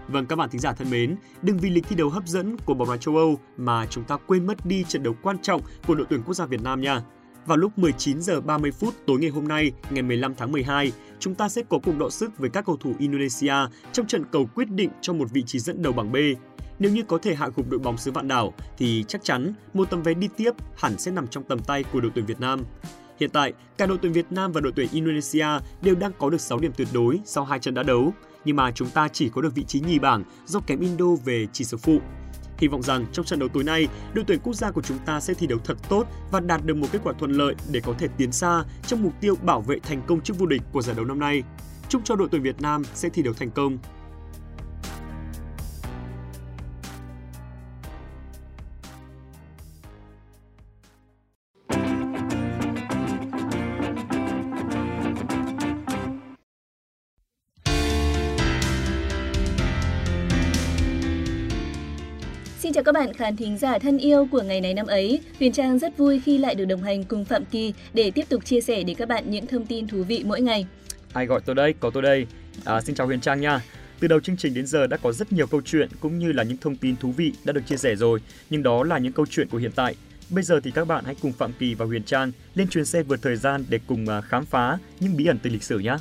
Vâng 0.09 0.27
các 0.27 0.37
bạn 0.37 0.51
thính 0.51 0.61
giả 0.61 0.73
thân 0.73 0.91
mến, 0.91 1.17
đừng 1.43 1.59
vì 1.59 1.71
lịch 1.71 1.85
thi 1.89 1.97
đấu 1.97 2.09
hấp 2.09 2.27
dẫn 2.27 2.57
của 2.59 2.75
bóng 2.75 2.91
đá 2.91 2.97
châu 2.97 3.17
Âu 3.17 3.39
mà 3.57 3.87
chúng 3.87 4.05
ta 4.05 4.17
quên 4.27 4.47
mất 4.47 4.67
đi 4.67 4.85
trận 4.89 5.03
đấu 5.03 5.15
quan 5.23 5.39
trọng 5.39 5.61
của 5.87 5.95
đội 5.95 6.07
tuyển 6.11 6.23
quốc 6.23 6.35
gia 6.35 6.47
Việt 6.47 6.63
Nam 6.63 6.81
nha. 6.81 7.03
Vào 7.47 7.57
lúc 7.57 7.79
19 7.79 8.21
giờ 8.21 8.41
30 8.41 8.71
phút 8.73 8.95
tối 9.07 9.19
ngày 9.21 9.31
hôm 9.31 9.49
nay, 9.49 9.73
ngày 9.91 10.03
15 10.03 10.35
tháng 10.35 10.53
12, 10.53 10.93
chúng 11.19 11.35
ta 11.35 11.49
sẽ 11.49 11.63
có 11.69 11.79
cuộc 11.79 11.99
đọ 11.99 12.11
sức 12.11 12.39
với 12.39 12.51
các 12.51 12.65
cầu 12.67 12.77
thủ 12.77 12.95
Indonesia 12.99 13.55
trong 13.93 14.07
trận 14.07 14.25
cầu 14.33 14.49
quyết 14.55 14.71
định 14.71 14.91
cho 15.01 15.13
một 15.13 15.31
vị 15.31 15.43
trí 15.47 15.59
dẫn 15.59 15.83
đầu 15.83 15.93
bảng 15.93 16.13
B. 16.13 16.17
Nếu 16.79 16.93
như 16.93 17.03
có 17.03 17.19
thể 17.19 17.35
hạ 17.35 17.49
gục 17.57 17.71
đội 17.71 17.81
bóng 17.81 17.99
xứ 17.99 18.11
Vạn 18.13 18.29
Đảo 18.29 18.53
thì 18.79 19.05
chắc 19.09 19.25
chắn 19.25 19.55
một 19.75 19.91
tấm 19.91 20.03
vé 20.03 20.15
đi 20.15 20.29
tiếp 20.37 20.51
hẳn 20.77 20.99
sẽ 20.99 21.11
nằm 21.11 21.27
trong 21.27 21.45
tầm 21.45 21.59
tay 21.59 21.85
của 21.93 22.01
đội 22.01 22.13
tuyển 22.15 22.27
Việt 22.27 22.41
Nam. 22.41 22.61
Hiện 23.21 23.31
tại, 23.31 23.53
cả 23.79 23.87
đội 23.87 23.99
tuyển 24.03 24.13
Việt 24.13 24.27
Nam 24.31 24.53
và 24.53 24.61
đội 24.61 24.73
tuyển 24.77 24.89
Indonesia 24.93 25.47
đều 25.83 25.95
đang 25.95 26.13
có 26.19 26.31
được 26.31 26.41
6 26.41 26.59
điểm 26.59 26.73
tuyệt 26.77 26.89
đối 26.93 27.21
sau 27.25 27.45
hai 27.45 27.59
trận 27.59 27.75
đã 27.75 27.83
đấu, 27.83 28.13
nhưng 28.45 28.57
mà 28.57 28.71
chúng 28.71 28.91
ta 28.91 29.09
chỉ 29.09 29.29
có 29.29 29.43
được 29.43 29.55
vị 29.55 29.65
trí 29.65 29.81
nhì 29.81 29.99
bảng 29.99 30.25
do 30.47 30.61
kém 30.61 30.81
Indo 30.81 31.07
về 31.25 31.47
chỉ 31.53 31.65
số 31.65 31.79
phụ. 31.79 31.99
Hy 32.59 32.69
vọng 32.69 32.83
rằng 32.83 33.07
trong 33.13 33.25
trận 33.25 33.39
đấu 33.39 33.49
tối 33.49 33.65
nay, 33.65 33.89
đội 34.15 34.25
tuyển 34.29 34.39
quốc 34.43 34.55
gia 34.55 34.71
của 34.71 34.83
chúng 34.83 34.99
ta 34.99 35.21
sẽ 35.21 35.35
thi 35.35 35.47
đấu 35.47 35.59
thật 35.65 35.77
tốt 35.89 36.07
và 36.31 36.41
đạt 36.41 36.65
được 36.65 36.77
một 36.77 36.87
kết 36.93 36.99
quả 37.05 37.13
thuận 37.19 37.33
lợi 37.33 37.55
để 37.71 37.81
có 37.81 37.95
thể 37.99 38.09
tiến 38.17 38.33
xa 38.33 38.65
trong 38.87 39.03
mục 39.03 39.13
tiêu 39.21 39.35
bảo 39.43 39.61
vệ 39.61 39.79
thành 39.79 40.03
công 40.07 40.21
chức 40.21 40.39
vô 40.39 40.47
địch 40.47 40.63
của 40.73 40.83
giải 40.83 40.97
đấu 40.97 41.05
năm 41.05 41.19
nay. 41.19 41.43
Chúc 41.89 42.03
cho 42.05 42.17
đội 42.17 42.29
tuyển 42.31 42.43
Việt 42.43 42.61
Nam 42.61 42.83
sẽ 42.95 43.09
thi 43.09 43.23
đấu 43.23 43.35
thành 43.35 43.51
công. 43.51 43.79
Các 62.93 63.01
bạn 63.01 63.15
khán 63.15 63.37
thính 63.37 63.59
giả 63.59 63.79
thân 63.79 63.99
yêu 63.99 64.29
của 64.31 64.43
ngày 64.43 64.61
này 64.61 64.75
năm 64.75 64.87
ấy. 64.87 65.21
Huyền 65.39 65.53
Trang 65.53 65.79
rất 65.79 65.99
vui 65.99 66.21
khi 66.25 66.39
lại 66.39 66.55
được 66.55 66.65
đồng 66.65 66.83
hành 66.83 67.05
cùng 67.05 67.25
Phạm 67.25 67.45
Kỳ 67.45 67.75
để 67.95 68.11
tiếp 68.11 68.29
tục 68.29 68.45
chia 68.45 68.61
sẻ 68.61 68.83
đến 68.83 68.97
các 68.97 69.09
bạn 69.09 69.31
những 69.31 69.47
thông 69.47 69.67
tin 69.67 69.87
thú 69.87 70.03
vị 70.03 70.23
mỗi 70.27 70.41
ngày. 70.41 70.67
Ai 71.13 71.27
gọi 71.27 71.41
tôi 71.45 71.55
đây? 71.55 71.75
Có 71.81 71.91
tôi 71.91 72.03
đây. 72.03 72.27
À, 72.65 72.81
xin 72.81 72.95
chào 72.95 73.07
Huyền 73.07 73.21
Trang 73.21 73.41
nha. 73.41 73.61
Từ 74.01 74.09
đầu 74.09 74.21
chương 74.21 74.37
trình 74.37 74.55
đến 74.55 74.67
giờ 74.67 74.87
đã 74.87 74.97
có 74.97 75.13
rất 75.13 75.33
nhiều 75.33 75.47
câu 75.47 75.61
chuyện 75.65 75.89
cũng 76.01 76.19
như 76.19 76.33
là 76.33 76.43
những 76.43 76.57
thông 76.57 76.77
tin 76.77 76.97
thú 76.97 77.13
vị 77.13 77.33
đã 77.45 77.53
được 77.53 77.67
chia 77.67 77.77
sẻ 77.77 77.95
rồi, 77.95 78.21
nhưng 78.51 78.63
đó 78.63 78.85
là 78.85 78.99
những 78.99 79.13
câu 79.13 79.27
chuyện 79.27 79.49
của 79.49 79.59
hiện 79.59 79.73
tại. 79.75 79.95
Bây 80.31 80.45
giờ 80.45 80.61
thì 80.65 80.71
các 80.71 80.85
bạn 80.85 81.05
hãy 81.05 81.15
cùng 81.23 81.33
Phạm 81.33 81.53
Kỳ 81.59 81.75
và 81.75 81.87
Huyền 81.87 82.03
Trang 82.03 82.33
lên 82.55 82.69
chuyến 82.69 82.85
xe 82.85 83.03
vượt 83.03 83.23
thời 83.23 83.37
gian 83.37 83.65
để 83.69 83.79
cùng 83.87 84.09
à, 84.09 84.21
khám 84.21 84.47
phá 84.47 84.79
những 85.01 85.17
bí 85.17 85.27
ẩn 85.27 85.39
từ 85.43 85.51
lịch 85.51 85.63
sử 85.63 85.79
nhé. 85.79 85.97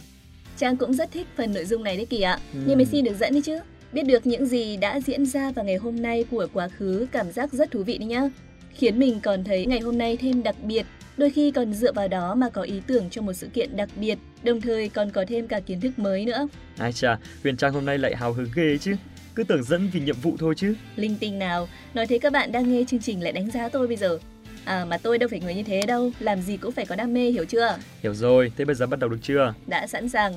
Trang 0.58 0.78
cũng 0.78 0.94
rất 0.94 1.12
thích 1.12 1.28
phần 1.38 1.54
nội 1.54 1.66
dung 1.66 1.84
này 1.84 1.98
đấy 1.98 2.06
Kỳ 2.06 2.22
ạ. 2.22 2.40
Ừ. 2.54 2.60
Nhưng 2.66 2.78
mình 2.78 2.88
xin 2.92 3.06
được 3.06 3.16
dẫn 3.20 3.34
đi 3.34 3.42
chứ. 3.42 3.58
Biết 3.94 4.04
được 4.04 4.28
những 4.28 4.46
gì 4.46 4.78
đã 4.78 5.00
diễn 5.00 5.26
ra 5.26 5.52
vào 5.52 5.66
ngày 5.66 5.76
hôm 5.76 6.02
nay 6.02 6.26
của 6.32 6.48
quá 6.54 6.68
khứ 6.68 7.08
cảm 7.12 7.32
giác 7.32 7.54
rất 7.54 7.72
thú 7.72 7.84
vị 7.84 7.98
đấy 7.98 8.08
nhá. 8.08 8.30
Khiến 8.74 9.00
mình 9.00 9.20
còn 9.20 9.44
thấy 9.44 9.66
ngày 9.66 9.80
hôm 9.80 9.98
nay 9.98 10.18
thêm 10.18 10.44
đặc 10.44 10.56
biệt, 10.64 10.86
đôi 11.18 11.30
khi 11.30 11.52
còn 11.52 11.74
dựa 11.74 11.92
vào 11.92 12.08
đó 12.08 12.36
mà 12.36 12.50
có 12.50 12.62
ý 12.62 12.82
tưởng 12.88 13.10
cho 13.10 13.22
một 13.22 13.34
sự 13.34 13.48
kiện 13.54 13.76
đặc 13.76 13.90
biệt, 13.96 14.18
đồng 14.44 14.62
thời 14.62 14.90
còn 14.90 15.10
có 15.10 15.26
thêm 15.28 15.48
cả 15.48 15.60
kiến 15.60 15.82
thức 15.82 16.00
mới 16.00 16.26
nữa. 16.26 16.48
Ai 16.78 16.94
chà, 16.94 17.18
Huyền 17.44 17.58
Trang 17.58 17.74
hôm 17.74 17.86
nay 17.86 17.98
lại 17.98 18.16
hào 18.16 18.34
hứng 18.34 18.50
ghê 18.56 18.78
chứ. 18.78 18.96
Cứ 19.36 19.44
tưởng 19.44 19.64
dẫn 19.64 19.90
vì 19.94 20.00
nhiệm 20.00 20.16
vụ 20.22 20.36
thôi 20.40 20.54
chứ. 20.58 20.74
Linh 20.96 21.16
tinh 21.20 21.40
nào, 21.40 21.68
nói 21.94 22.08
thế 22.08 22.20
các 22.20 22.34
bạn 22.34 22.52
đang 22.52 22.74
nghe 22.74 22.84
chương 22.88 23.00
trình 23.00 23.24
lại 23.24 23.32
đánh 23.32 23.52
giá 23.52 23.70
tôi 23.70 23.88
bây 23.88 23.98
giờ. 23.98 24.20
À 24.66 24.86
mà 24.86 24.98
tôi 24.98 25.18
đâu 25.18 25.30
phải 25.30 25.40
người 25.40 25.56
như 25.56 25.64
thế 25.64 25.82
đâu, 25.88 26.12
làm 26.20 26.42
gì 26.42 26.58
cũng 26.58 26.72
phải 26.72 26.86
có 26.86 26.96
đam 26.96 27.14
mê 27.14 27.30
hiểu 27.30 27.46
chưa? 27.46 27.78
Hiểu 28.04 28.14
rồi, 28.14 28.52
thế 28.58 28.66
bây 28.66 28.76
giờ 28.76 28.88
bắt 28.88 29.00
đầu 29.00 29.10
được 29.10 29.18
chưa? 29.22 29.54
Đã 29.68 29.88
sẵn 29.88 30.10
sàng. 30.10 30.34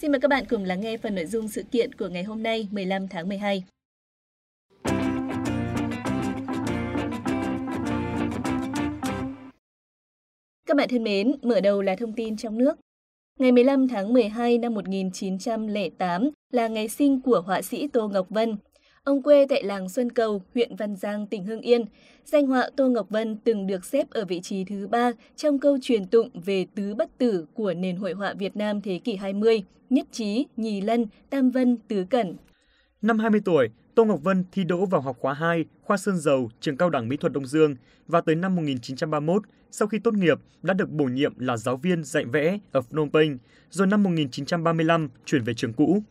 Xin 0.00 0.12
mời 0.12 0.20
các 0.20 0.28
bạn 0.28 0.44
cùng 0.50 0.64
lắng 0.64 0.80
nghe 0.80 0.96
phần 0.96 1.14
nội 1.14 1.26
dung 1.26 1.48
sự 1.48 1.62
kiện 1.70 1.92
của 1.92 2.08
ngày 2.08 2.22
hôm 2.22 2.42
nay 2.42 2.68
15 2.70 3.08
tháng 3.08 3.28
12. 3.28 3.64
Các 10.66 10.76
bạn 10.76 10.88
thân 10.88 11.04
mến, 11.04 11.32
mở 11.42 11.60
đầu 11.60 11.82
là 11.82 11.96
thông 11.96 12.12
tin 12.12 12.36
trong 12.36 12.58
nước. 12.58 12.74
Ngày 13.38 13.52
15 13.52 13.88
tháng 13.88 14.12
12 14.12 14.58
năm 14.58 14.74
1908 14.74 16.30
là 16.52 16.68
ngày 16.68 16.88
sinh 16.88 17.20
của 17.20 17.42
họa 17.46 17.62
sĩ 17.62 17.88
Tô 17.88 18.08
Ngọc 18.08 18.26
Vân. 18.30 18.56
Ông 19.04 19.22
quê 19.22 19.46
tại 19.48 19.62
làng 19.62 19.88
Xuân 19.88 20.12
Cầu, 20.12 20.42
huyện 20.54 20.76
Văn 20.76 20.96
Giang, 20.96 21.26
tỉnh 21.26 21.44
Hưng 21.44 21.60
Yên. 21.60 21.84
Danh 22.32 22.46
họa 22.46 22.70
Tô 22.76 22.88
Ngọc 22.88 23.10
Vân 23.10 23.36
từng 23.44 23.66
được 23.66 23.84
xếp 23.84 24.10
ở 24.10 24.24
vị 24.24 24.40
trí 24.40 24.64
thứ 24.64 24.88
ba 24.88 25.10
trong 25.36 25.58
câu 25.58 25.78
truyền 25.82 26.06
tụng 26.06 26.30
về 26.44 26.66
tứ 26.74 26.94
bất 26.94 27.18
tử 27.18 27.46
của 27.54 27.74
nền 27.74 27.96
hội 27.96 28.12
họa 28.12 28.34
Việt 28.38 28.56
Nam 28.56 28.80
thế 28.80 29.00
kỷ 29.04 29.16
20, 29.16 29.64
nhất 29.90 30.06
trí, 30.12 30.46
nhì 30.56 30.80
lân, 30.80 31.06
tam 31.30 31.50
vân, 31.50 31.76
tứ 31.88 32.04
cẩn. 32.10 32.36
Năm 33.02 33.18
20 33.18 33.40
tuổi, 33.44 33.70
Tô 33.94 34.04
Ngọc 34.04 34.22
Vân 34.22 34.44
thi 34.52 34.64
đỗ 34.64 34.86
vào 34.86 35.00
học 35.00 35.16
khóa 35.18 35.34
2, 35.34 35.64
khoa 35.82 35.96
Sơn 35.96 36.16
Dầu, 36.16 36.50
trường 36.60 36.76
cao 36.76 36.90
đẳng 36.90 37.08
mỹ 37.08 37.16
thuật 37.16 37.32
Đông 37.32 37.46
Dương 37.46 37.76
và 38.06 38.20
tới 38.20 38.34
năm 38.34 38.56
1931, 38.56 39.42
sau 39.70 39.88
khi 39.88 39.98
tốt 39.98 40.14
nghiệp, 40.14 40.38
đã 40.62 40.74
được 40.74 40.90
bổ 40.90 41.04
nhiệm 41.04 41.38
là 41.38 41.56
giáo 41.56 41.76
viên 41.76 42.04
dạy 42.04 42.24
vẽ 42.24 42.58
ở 42.72 42.80
Phnom 42.80 43.10
Penh, 43.10 43.38
rồi 43.70 43.86
năm 43.86 44.02
1935 44.02 45.08
chuyển 45.24 45.44
về 45.44 45.54
trường 45.54 45.72
cũ. 45.72 46.02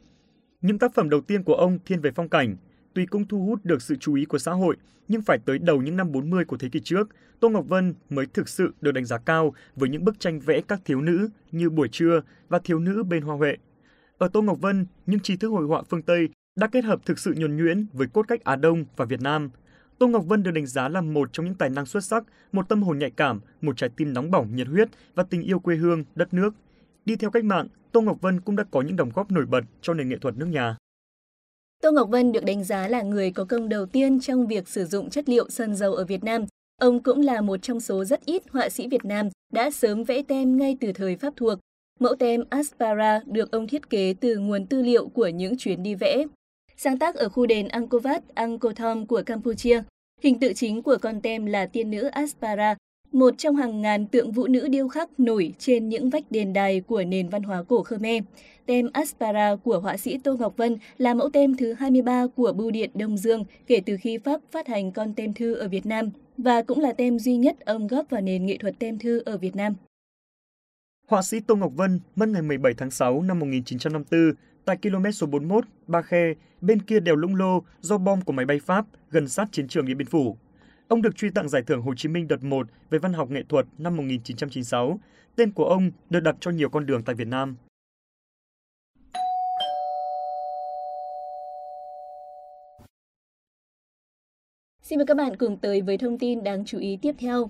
Những 0.62 0.80
tác 0.80 0.94
phẩm 0.96 1.10
đầu 1.10 1.22
tiên 1.22 1.44
của 1.44 1.56
ông 1.56 1.80
thiên 1.86 2.02
về 2.02 2.12
phong 2.16 2.30
cảnh, 2.30 2.56
tuy 2.98 3.06
cũng 3.06 3.28
thu 3.28 3.46
hút 3.46 3.60
được 3.64 3.82
sự 3.82 3.96
chú 3.96 4.14
ý 4.14 4.26
của 4.26 4.38
xã 4.38 4.52
hội, 4.52 4.78
nhưng 5.08 5.22
phải 5.22 5.38
tới 5.46 5.60
đầu 5.60 5.82
những 5.82 5.98
năm 5.98 6.12
40 6.12 6.46
của 6.46 6.58
thế 6.58 6.70
kỷ 6.70 6.80
trước, 6.80 7.10
Tô 7.40 7.50
Ngọc 7.50 7.68
Vân 7.68 7.94
mới 8.10 8.26
thực 8.26 8.50
sự 8.50 8.74
được 8.82 8.92
đánh 8.92 9.06
giá 9.06 9.18
cao 9.18 9.54
với 9.76 9.90
những 9.90 10.06
bức 10.06 10.20
tranh 10.20 10.40
vẽ 10.40 10.62
các 10.68 10.82
thiếu 10.86 11.02
nữ 11.02 11.30
như 11.52 11.70
Buổi 11.70 11.88
trưa 11.92 12.22
và 12.50 12.60
Thiếu 12.64 12.80
nữ 12.80 13.04
bên 13.04 13.24
Hoa 13.24 13.36
Huệ. 13.36 13.58
Ở 14.18 14.28
Tô 14.34 14.42
Ngọc 14.42 14.62
Vân, 14.62 14.86
những 15.06 15.20
trí 15.20 15.38
thức 15.38 15.48
hội 15.48 15.66
họa 15.66 15.82
phương 15.90 16.02
Tây 16.02 16.30
đã 16.56 16.68
kết 16.68 16.84
hợp 16.84 17.06
thực 17.06 17.20
sự 17.20 17.34
nhuần 17.38 17.58
nhuyễn 17.58 17.86
với 17.94 18.08
cốt 18.14 18.26
cách 18.28 18.44
Á 18.44 18.56
Đông 18.56 18.86
và 18.96 19.06
Việt 19.06 19.22
Nam. 19.22 19.50
Tô 20.00 20.08
Ngọc 20.08 20.26
Vân 20.26 20.44
được 20.44 20.52
đánh 20.52 20.66
giá 20.66 20.90
là 20.90 21.02
một 21.02 21.34
trong 21.34 21.46
những 21.46 21.56
tài 21.56 21.70
năng 21.70 21.86
xuất 21.86 22.04
sắc, 22.04 22.24
một 22.52 22.70
tâm 22.70 22.84
hồn 22.84 23.00
nhạy 23.00 23.12
cảm, 23.12 23.40
một 23.62 23.78
trái 23.78 23.90
tim 23.98 24.14
nóng 24.14 24.32
bỏng, 24.32 24.56
nhiệt 24.56 24.68
huyết 24.68 24.90
và 25.16 25.24
tình 25.24 25.42
yêu 25.42 25.60
quê 25.60 25.76
hương, 25.76 26.04
đất 26.16 26.34
nước. 26.34 26.54
Đi 27.06 27.16
theo 27.16 27.30
cách 27.30 27.44
mạng, 27.44 27.68
Tô 27.92 28.02
Ngọc 28.02 28.22
Vân 28.22 28.42
cũng 28.42 28.56
đã 28.56 28.64
có 28.72 28.82
những 28.82 28.96
đóng 28.96 29.12
góp 29.16 29.32
nổi 29.32 29.46
bật 29.46 29.64
cho 29.82 29.94
nền 29.94 30.10
nghệ 30.10 30.18
thuật 30.18 30.38
nước 30.38 30.46
nhà. 30.46 30.78
Tô 31.82 31.92
Ngọc 31.92 32.10
Vân 32.10 32.32
được 32.32 32.46
đánh 32.46 32.64
giá 32.64 32.88
là 32.88 33.02
người 33.02 33.32
có 33.32 33.46
công 33.46 33.70
đầu 33.70 33.86
tiên 33.86 34.20
trong 34.20 34.48
việc 34.48 34.68
sử 34.68 34.86
dụng 34.86 35.10
chất 35.10 35.30
liệu 35.30 35.50
sơn 35.50 35.76
dầu 35.76 35.94
ở 35.94 36.06
Việt 36.06 36.24
Nam. 36.24 36.46
Ông 36.82 37.04
cũng 37.04 37.22
là 37.22 37.42
một 37.42 37.58
trong 37.62 37.80
số 37.80 38.06
rất 38.06 38.26
ít 38.26 38.44
họa 38.50 38.70
sĩ 38.70 38.88
Việt 38.88 39.06
Nam 39.06 39.30
đã 39.54 39.72
sớm 39.72 40.04
vẽ 40.04 40.22
tem 40.28 40.58
ngay 40.58 40.78
từ 40.82 40.92
thời 40.94 41.16
Pháp 41.16 41.34
thuộc. 41.36 41.60
Mẫu 42.00 42.16
tem 42.16 42.44
Aspara 42.50 43.22
được 43.26 43.52
ông 43.52 43.68
thiết 43.68 43.90
kế 43.90 44.14
từ 44.22 44.38
nguồn 44.38 44.66
tư 44.66 44.82
liệu 44.82 45.08
của 45.08 45.28
những 45.28 45.58
chuyến 45.58 45.84
đi 45.84 45.96
vẽ. 45.96 46.24
Sáng 46.78 47.00
tác 47.00 47.16
ở 47.16 47.30
khu 47.30 47.46
đền 47.46 47.68
Angkor 47.68 48.06
Wat, 48.06 48.20
Angkor 48.34 48.76
Thom 48.76 49.06
của 49.06 49.22
Campuchia. 49.26 49.84
Hình 50.22 50.40
tượng 50.40 50.54
chính 50.54 50.84
của 50.84 50.98
con 51.02 51.22
tem 51.22 51.46
là 51.46 51.66
tiên 51.66 51.92
nữ 51.92 52.04
Aspara, 52.04 52.76
một 53.12 53.34
trong 53.38 53.56
hàng 53.56 53.82
ngàn 53.82 54.08
tượng 54.08 54.32
vũ 54.32 54.48
nữ 54.48 54.68
điêu 54.68 54.88
khắc 54.88 55.20
nổi 55.20 55.54
trên 55.58 55.90
những 55.90 56.10
vách 56.10 56.32
đền 56.32 56.54
đài 56.54 56.82
của 56.82 57.04
nền 57.04 57.30
văn 57.30 57.44
hóa 57.44 57.64
cổ 57.64 57.84
Khmer. 57.84 58.24
Tem 58.66 58.90
Aspara 58.94 59.56
của 59.56 59.80
họa 59.80 59.98
sĩ 59.98 60.18
Tô 60.18 60.36
Ngọc 60.40 60.58
Vân 60.58 60.78
là 60.98 61.14
mẫu 61.14 61.30
tem 61.30 61.56
thứ 61.56 61.74
23 61.74 62.28
của 62.36 62.54
Bưu 62.54 62.72
điện 62.72 62.90
Đông 62.94 63.18
Dương 63.18 63.46
kể 63.68 63.82
từ 63.86 63.98
khi 64.02 64.18
Pháp 64.18 64.42
phát 64.52 64.68
hành 64.68 64.92
con 64.92 65.14
tem 65.14 65.34
thư 65.34 65.54
ở 65.54 65.68
Việt 65.68 65.86
Nam 65.86 66.10
và 66.38 66.62
cũng 66.62 66.80
là 66.80 66.94
tem 66.94 67.20
duy 67.20 67.38
nhất 67.38 67.66
ông 67.66 67.88
góp 67.88 68.10
vào 68.10 68.22
nền 68.22 68.46
nghệ 68.46 68.58
thuật 68.58 68.80
tem 68.80 69.00
thư 69.00 69.24
ở 69.26 69.38
Việt 69.38 69.56
Nam. 69.56 69.74
Họa 71.08 71.22
sĩ 71.22 71.40
Tô 71.40 71.56
Ngọc 71.56 71.72
Vân 71.76 72.00
mất 72.16 72.30
ngày 72.30 72.42
17 72.42 72.74
tháng 72.74 72.92
6 72.92 73.22
năm 73.22 73.40
1954 73.40 74.34
tại 74.66 74.78
km 74.82 75.12
số 75.12 75.28
41, 75.28 75.66
Ba 75.88 76.02
Khe, 76.02 76.34
bên 76.62 76.82
kia 76.82 77.00
đèo 77.00 77.16
Lũng 77.16 77.36
Lô 77.36 77.64
do 77.82 77.98
bom 77.98 78.22
của 78.22 78.34
máy 78.34 78.46
bay 78.46 78.60
Pháp 78.66 78.86
gần 79.12 79.28
sát 79.28 79.48
chiến 79.52 79.68
trường 79.68 79.86
Điện 79.86 79.98
Biên 79.98 80.08
Phủ. 80.08 80.38
Ông 80.88 81.02
được 81.02 81.16
truy 81.16 81.30
tặng 81.30 81.50
giải 81.50 81.62
thưởng 81.68 81.82
Hồ 81.82 81.94
Chí 81.96 82.10
Minh 82.10 82.28
đợt 82.28 82.44
1 82.44 82.68
về 82.90 83.00
văn 83.00 83.14
học 83.14 83.30
nghệ 83.30 83.44
thuật 83.50 83.66
năm 83.78 83.98
1996. 83.98 85.00
Tên 85.36 85.52
của 85.52 85.66
ông 85.66 85.92
được 86.10 86.20
đặt 86.20 86.36
cho 86.40 86.52
nhiều 86.52 86.70
con 86.70 86.86
đường 86.86 87.04
tại 87.04 87.16
Việt 87.16 87.28
Nam. 87.28 87.56
Xin 94.82 95.00
mời 95.00 95.06
các 95.06 95.18
bạn 95.18 95.36
cùng 95.36 95.58
tới 95.58 95.82
với 95.82 95.98
thông 95.98 96.20
tin 96.20 96.44
đáng 96.44 96.66
chú 96.66 96.80
ý 96.80 96.98
tiếp 97.02 97.16
theo. 97.20 97.50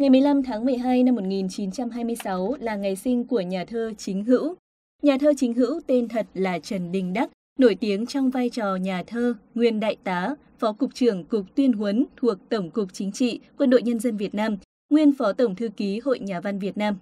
Ngày 0.00 0.10
15 0.10 0.42
tháng 0.42 0.64
12 0.64 1.02
năm 1.02 1.14
1926 1.14 2.54
là 2.60 2.76
ngày 2.76 2.96
sinh 2.96 3.26
của 3.26 3.40
nhà 3.40 3.64
thơ 3.64 3.92
Chính 3.98 4.24
Hữu. 4.24 4.54
Nhà 5.02 5.16
thơ 5.20 5.32
Chính 5.36 5.54
Hữu 5.54 5.80
tên 5.86 6.08
thật 6.08 6.26
là 6.34 6.58
Trần 6.58 6.92
Đình 6.92 7.12
Đắc, 7.12 7.30
nổi 7.58 7.74
tiếng 7.74 8.06
trong 8.06 8.30
vai 8.30 8.50
trò 8.50 8.76
nhà 8.76 9.02
thơ, 9.06 9.34
nguyên 9.54 9.80
đại 9.80 9.96
tá, 10.04 10.34
phó 10.58 10.72
cục 10.72 10.94
trưởng 10.94 11.24
Cục 11.24 11.54
Tuyên 11.54 11.72
huấn 11.72 12.06
thuộc 12.16 12.38
Tổng 12.48 12.70
cục 12.70 12.92
Chính 12.92 13.12
trị 13.12 13.40
Quân 13.58 13.70
đội 13.70 13.82
Nhân 13.82 14.00
dân 14.00 14.16
Việt 14.16 14.34
Nam, 14.34 14.56
nguyên 14.90 15.12
phó 15.18 15.32
tổng 15.32 15.56
thư 15.56 15.68
ký 15.68 16.00
Hội 16.04 16.18
Nhà 16.18 16.40
văn 16.40 16.58
Việt 16.58 16.78
Nam. 16.78 16.96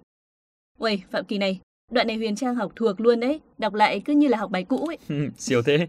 Uầy, 0.79 1.01
Phạm 1.11 1.25
Kỳ 1.25 1.37
này, 1.37 1.59
đoạn 1.91 2.07
này 2.07 2.17
Huyền 2.17 2.35
Trang 2.35 2.55
học 2.55 2.71
thuộc 2.75 2.99
luôn 2.99 3.19
đấy, 3.19 3.39
đọc 3.57 3.73
lại 3.73 4.01
cứ 4.05 4.13
như 4.13 4.27
là 4.27 4.37
học 4.37 4.51
bài 4.51 4.63
cũ 4.63 4.87
ấy. 4.87 4.97
Siêu 5.37 5.61
thế. 5.61 5.87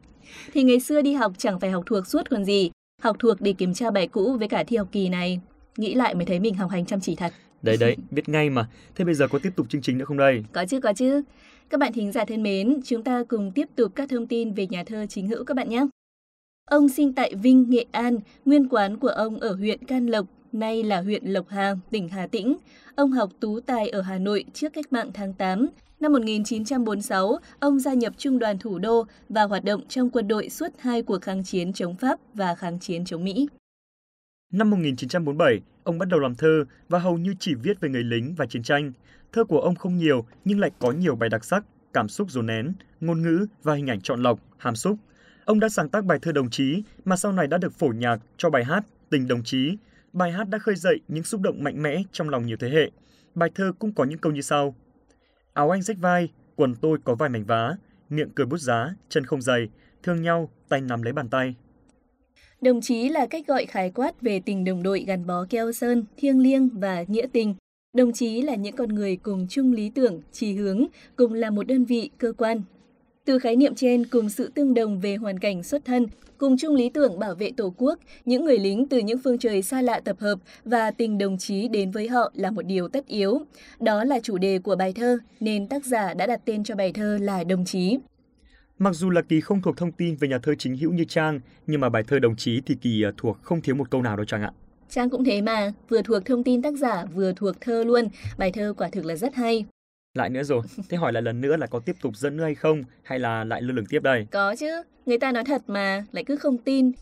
Thì 0.53 0.63
ngày 0.63 0.81
xưa 0.81 1.03
đi 1.03 1.13
học 1.13 1.33
chẳng 1.39 1.61
phải 1.61 1.71
học 1.71 1.83
thuộc 1.87 2.07
suốt 2.07 2.31
còn 2.31 2.45
gì, 2.45 2.71
học 3.03 3.17
thuộc 3.19 3.41
để 3.41 3.53
kiểm 3.53 3.75
tra 3.75 3.91
bài 3.91 4.07
cũ 4.07 4.37
với 4.39 4.49
cả 4.49 4.65
thi 4.65 4.77
học 4.77 4.89
kỳ 4.93 5.09
này. 5.09 5.41
Nghĩ 5.77 5.95
lại 5.95 6.15
mới 6.15 6.25
thấy 6.25 6.41
mình 6.41 6.55
học 6.55 6.71
hành 6.71 6.87
chăm 6.87 7.01
chỉ 7.01 7.15
thật. 7.15 7.33
Đấy 7.63 7.77
đấy, 7.81 7.97
biết 8.11 8.29
ngay 8.29 8.51
mà. 8.51 8.69
Thế 8.95 9.05
bây 9.05 9.15
giờ 9.15 9.29
có 9.29 9.39
tiếp 9.39 9.51
tục 9.57 9.67
chương 9.71 9.83
trình 9.83 9.99
nữa 9.99 10.05
không 10.05 10.17
đây? 10.17 10.45
Có 10.53 10.65
chứ, 10.69 10.81
có 10.81 10.93
chứ. 10.93 11.23
Các 11.71 11.81
bạn 11.81 11.93
thính 11.93 12.13
giả 12.13 12.25
thân 12.25 12.43
mến, 12.43 12.81
chúng 12.85 13.03
ta 13.03 13.23
cùng 13.29 13.53
tiếp 13.53 13.69
tục 13.77 13.93
các 13.95 14.09
thông 14.09 14.27
tin 14.27 14.53
về 14.53 14.67
nhà 14.67 14.85
thơ 14.85 15.07
chính 15.07 15.29
hữu 15.29 15.45
các 15.45 15.57
bạn 15.57 15.69
nhé. 15.69 15.87
Ông 16.71 16.89
sinh 16.89 17.13
tại 17.13 17.35
Vinh, 17.35 17.71
Nghệ 17.71 17.85
An, 17.93 18.19
nguyên 18.45 18.69
quán 18.69 18.97
của 18.97 19.09
ông 19.09 19.41
ở 19.41 19.55
huyện 19.55 19.85
Can 19.85 20.07
Lộc, 20.07 20.27
nay 20.53 20.83
là 20.83 21.01
huyện 21.01 21.25
Lộc 21.25 21.49
Hà, 21.49 21.75
tỉnh 21.91 22.09
Hà 22.09 22.27
Tĩnh. 22.27 22.57
Ông 22.95 23.13
học 23.13 23.31
tú 23.41 23.61
tài 23.61 23.89
ở 23.89 24.01
Hà 24.01 24.19
Nội 24.19 24.45
trước 24.53 24.73
cách 24.73 24.93
mạng 24.93 25.11
tháng 25.15 25.35
8. 25.35 25.67
Năm 26.01 26.13
1946, 26.13 27.39
ông 27.61 27.79
gia 27.79 27.95
nhập 27.95 28.13
Trung 28.19 28.39
đoàn 28.39 28.59
Thủ 28.59 28.79
đô 28.79 29.07
và 29.29 29.43
hoạt 29.43 29.65
động 29.65 29.81
trong 29.89 30.11
quân 30.11 30.29
đội 30.29 30.49
suốt 30.49 30.69
hai 30.79 31.03
cuộc 31.03 31.23
kháng 31.23 31.45
chiến 31.45 31.73
chống 31.73 31.95
Pháp 31.95 32.21
và 32.35 32.55
kháng 32.55 32.79
chiến 32.79 33.05
chống 33.05 33.25
Mỹ. 33.25 33.49
Năm 34.53 34.71
1947, 34.71 35.61
ông 35.85 35.99
bắt 35.99 36.09
đầu 36.09 36.21
làm 36.21 36.35
thơ 36.35 36.65
và 36.89 36.99
hầu 36.99 37.19
như 37.19 37.35
chỉ 37.39 37.55
viết 37.55 37.81
về 37.81 37.89
người 37.89 38.05
lính 38.05 38.35
và 38.37 38.47
chiến 38.47 38.63
tranh. 38.63 38.93
Thơ 39.33 39.45
của 39.45 39.61
ông 39.61 39.75
không 39.75 39.97
nhiều 39.97 40.25
nhưng 40.45 40.61
lại 40.61 40.71
có 40.79 40.91
nhiều 40.91 41.17
bài 41.17 41.29
đặc 41.29 41.45
sắc, 41.45 41.65
cảm 41.93 42.09
xúc 42.09 42.31
dồn 42.31 42.47
nén, 42.47 42.73
ngôn 43.01 43.23
ngữ 43.23 43.47
và 43.63 43.75
hình 43.75 43.91
ảnh 43.91 44.01
chọn 44.01 44.23
lọc, 44.23 44.41
hàm 44.59 44.77
xúc. 44.77 44.97
Ông 45.45 45.61
đã 45.61 45.69
sáng 45.69 45.89
tác 45.89 46.05
bài 46.05 46.19
thơ 46.23 46.33
đồng 46.33 46.51
chí 46.51 46.83
mà 47.05 47.17
sau 47.17 47.33
này 47.33 47.47
đã 47.47 47.59
được 47.59 47.73
phổ 47.73 47.89
nhạc 47.89 48.21
cho 48.37 48.51
bài 48.51 48.65
hát 48.65 48.85
Tình 49.11 49.29
đồng 49.29 49.43
chí. 49.45 49.77
Bài 50.13 50.33
hát 50.33 50.49
đã 50.49 50.59
khơi 50.59 50.77
dậy 50.77 51.01
những 51.09 51.25
xúc 51.25 51.41
động 51.41 51.65
mạnh 51.65 51.83
mẽ 51.83 52.03
trong 52.13 52.29
lòng 52.29 52.47
nhiều 52.47 52.57
thế 52.61 52.71
hệ. 52.71 52.91
Bài 53.35 53.51
thơ 53.55 53.73
cũng 53.79 53.93
có 53.93 54.05
những 54.05 54.19
câu 54.19 54.33
như 54.33 54.41
sau. 54.41 54.75
Áo 55.53 55.71
anh 55.71 55.83
rách 55.83 55.99
vai, 55.99 56.29
quần 56.57 56.75
tôi 56.75 56.99
có 57.05 57.15
vài 57.15 57.29
mảnh 57.29 57.45
vá, 57.45 57.77
miệng 58.11 58.31
cười 58.35 58.47
bút 58.47 58.59
giá, 58.59 58.95
chân 59.09 59.25
không 59.25 59.43
dày, 59.43 59.69
thương 60.03 60.23
nhau, 60.23 60.51
tay 60.69 60.81
nắm 60.81 61.03
lấy 61.03 61.13
bàn 61.13 61.29
tay. 61.29 61.55
Đồng 62.61 62.81
chí 62.81 63.09
là 63.09 63.27
cách 63.27 63.47
gọi 63.47 63.67
khái 63.67 63.91
quát 63.91 64.21
về 64.21 64.41
tình 64.41 64.65
đồng 64.65 64.83
đội 64.83 65.05
gắn 65.07 65.27
bó 65.27 65.47
keo 65.51 65.73
sơn, 65.73 66.05
thiêng 66.17 66.39
liêng 66.39 66.69
và 66.69 67.05
nghĩa 67.09 67.27
tình. 67.33 67.55
Đồng 67.97 68.13
chí 68.13 68.43
là 68.43 68.55
những 68.55 68.77
con 68.77 68.89
người 68.89 69.17
cùng 69.17 69.47
chung 69.51 69.73
lý 69.73 69.91
tưởng, 69.91 70.21
trì 70.33 70.53
hướng, 70.53 70.87
cùng 71.17 71.35
là 71.35 71.51
một 71.51 71.67
đơn 71.67 71.85
vị, 71.85 72.11
cơ 72.19 72.33
quan. 72.33 72.63
Từ 73.25 73.39
khái 73.39 73.57
niệm 73.57 73.75
trên 73.75 74.05
cùng 74.05 74.29
sự 74.29 74.51
tương 74.55 74.75
đồng 74.75 75.01
về 75.01 75.17
hoàn 75.17 75.39
cảnh 75.39 75.63
xuất 75.63 75.85
thân, 75.85 76.07
cùng 76.39 76.57
chung 76.59 76.75
lý 76.75 76.91
tưởng 76.91 77.19
bảo 77.19 77.35
vệ 77.35 77.51
Tổ 77.57 77.75
quốc, 77.77 77.99
những 78.25 78.45
người 78.45 78.59
lính 78.59 78.89
từ 78.89 78.99
những 78.99 79.19
phương 79.25 79.39
trời 79.39 79.63
xa 79.63 79.83
lạ 79.83 80.01
tập 80.05 80.17
hợp 80.21 80.39
và 80.65 80.91
tình 80.91 81.19
đồng 81.19 81.39
chí 81.39 81.69
đến 81.69 81.91
với 81.91 82.09
họ 82.09 82.33
là 82.35 82.51
một 82.51 82.63
điều 82.63 82.89
tất 82.89 83.07
yếu. 83.07 83.41
Đó 83.81 84.05
là 84.05 84.21
chủ 84.21 84.39
đề 84.39 84.59
của 84.59 84.77
bài 84.77 84.93
thơ, 84.93 85.19
nên 85.41 85.69
tác 85.69 85.85
giả 85.85 86.15
đã 86.15 86.27
đặt 86.27 86.41
tên 86.45 86.65
cho 86.65 86.75
bài 86.75 86.93
thơ 86.93 87.19
là 87.21 87.45
Đồng 87.45 87.65
chí. 87.65 87.99
Mặc 88.79 88.95
dù 88.95 89.11
là 89.11 89.23
Kỳ 89.23 89.41
không 89.41 89.63
thuộc 89.63 89.77
thông 89.77 89.93
tin 89.93 90.17
về 90.17 90.29
nhà 90.29 90.39
thơ 90.39 90.55
chính 90.59 90.77
hữu 90.77 90.93
như 90.93 91.05
Trang, 91.05 91.41
nhưng 91.67 91.81
mà 91.81 91.89
bài 91.89 92.03
thơ 92.07 92.19
đồng 92.19 92.37
chí 92.37 92.61
thì 92.67 92.75
Kỳ 92.75 93.03
à, 93.03 93.11
thuộc 93.17 93.39
không 93.43 93.61
thiếu 93.61 93.75
một 93.75 93.91
câu 93.91 94.03
nào 94.03 94.17
đâu 94.17 94.25
Trang 94.25 94.43
ạ. 94.43 94.51
Trang 94.89 95.11
cũng 95.11 95.25
thế 95.25 95.43
mà, 95.43 95.73
vừa 95.89 96.03
thuộc 96.03 96.25
thông 96.25 96.45
tin 96.45 96.63
tác 96.63 96.75
giả, 96.75 97.05
vừa 97.15 97.33
thuộc 97.33 97.61
thơ 97.61 97.85
luôn. 97.85 98.09
Bài 98.39 98.53
thơ 98.53 98.75
quả 98.77 98.89
thực 98.89 99.05
là 99.05 99.17
rất 99.17 99.35
hay. 99.35 99.65
Lại 100.15 100.31
nữa 100.31 100.43
rồi, 100.43 100.63
thế 100.89 100.97
hỏi 100.97 101.13
lại 101.13 101.23
lần 101.23 101.41
nữa 101.41 101.57
là 101.57 101.67
có 101.67 101.79
tiếp 101.79 101.97
tục 102.03 102.17
dẫn 102.17 102.37
nữa 102.37 102.45
hay 102.45 102.55
không, 102.55 102.83
hay 103.03 103.19
là 103.19 103.45
lại 103.45 103.63
lơ 103.63 103.73
lửng 103.73 103.87
tiếp 103.89 104.03
đây? 104.03 104.27
Có 104.31 104.57
chứ, 104.57 104.83
người 105.07 105.19
ta 105.19 105.33
nói 105.33 105.45
thật 105.45 105.63
mà, 105.67 106.05
lại 106.13 106.25
cứ 106.25 106.37
không 106.37 106.59
tin. 106.59 106.93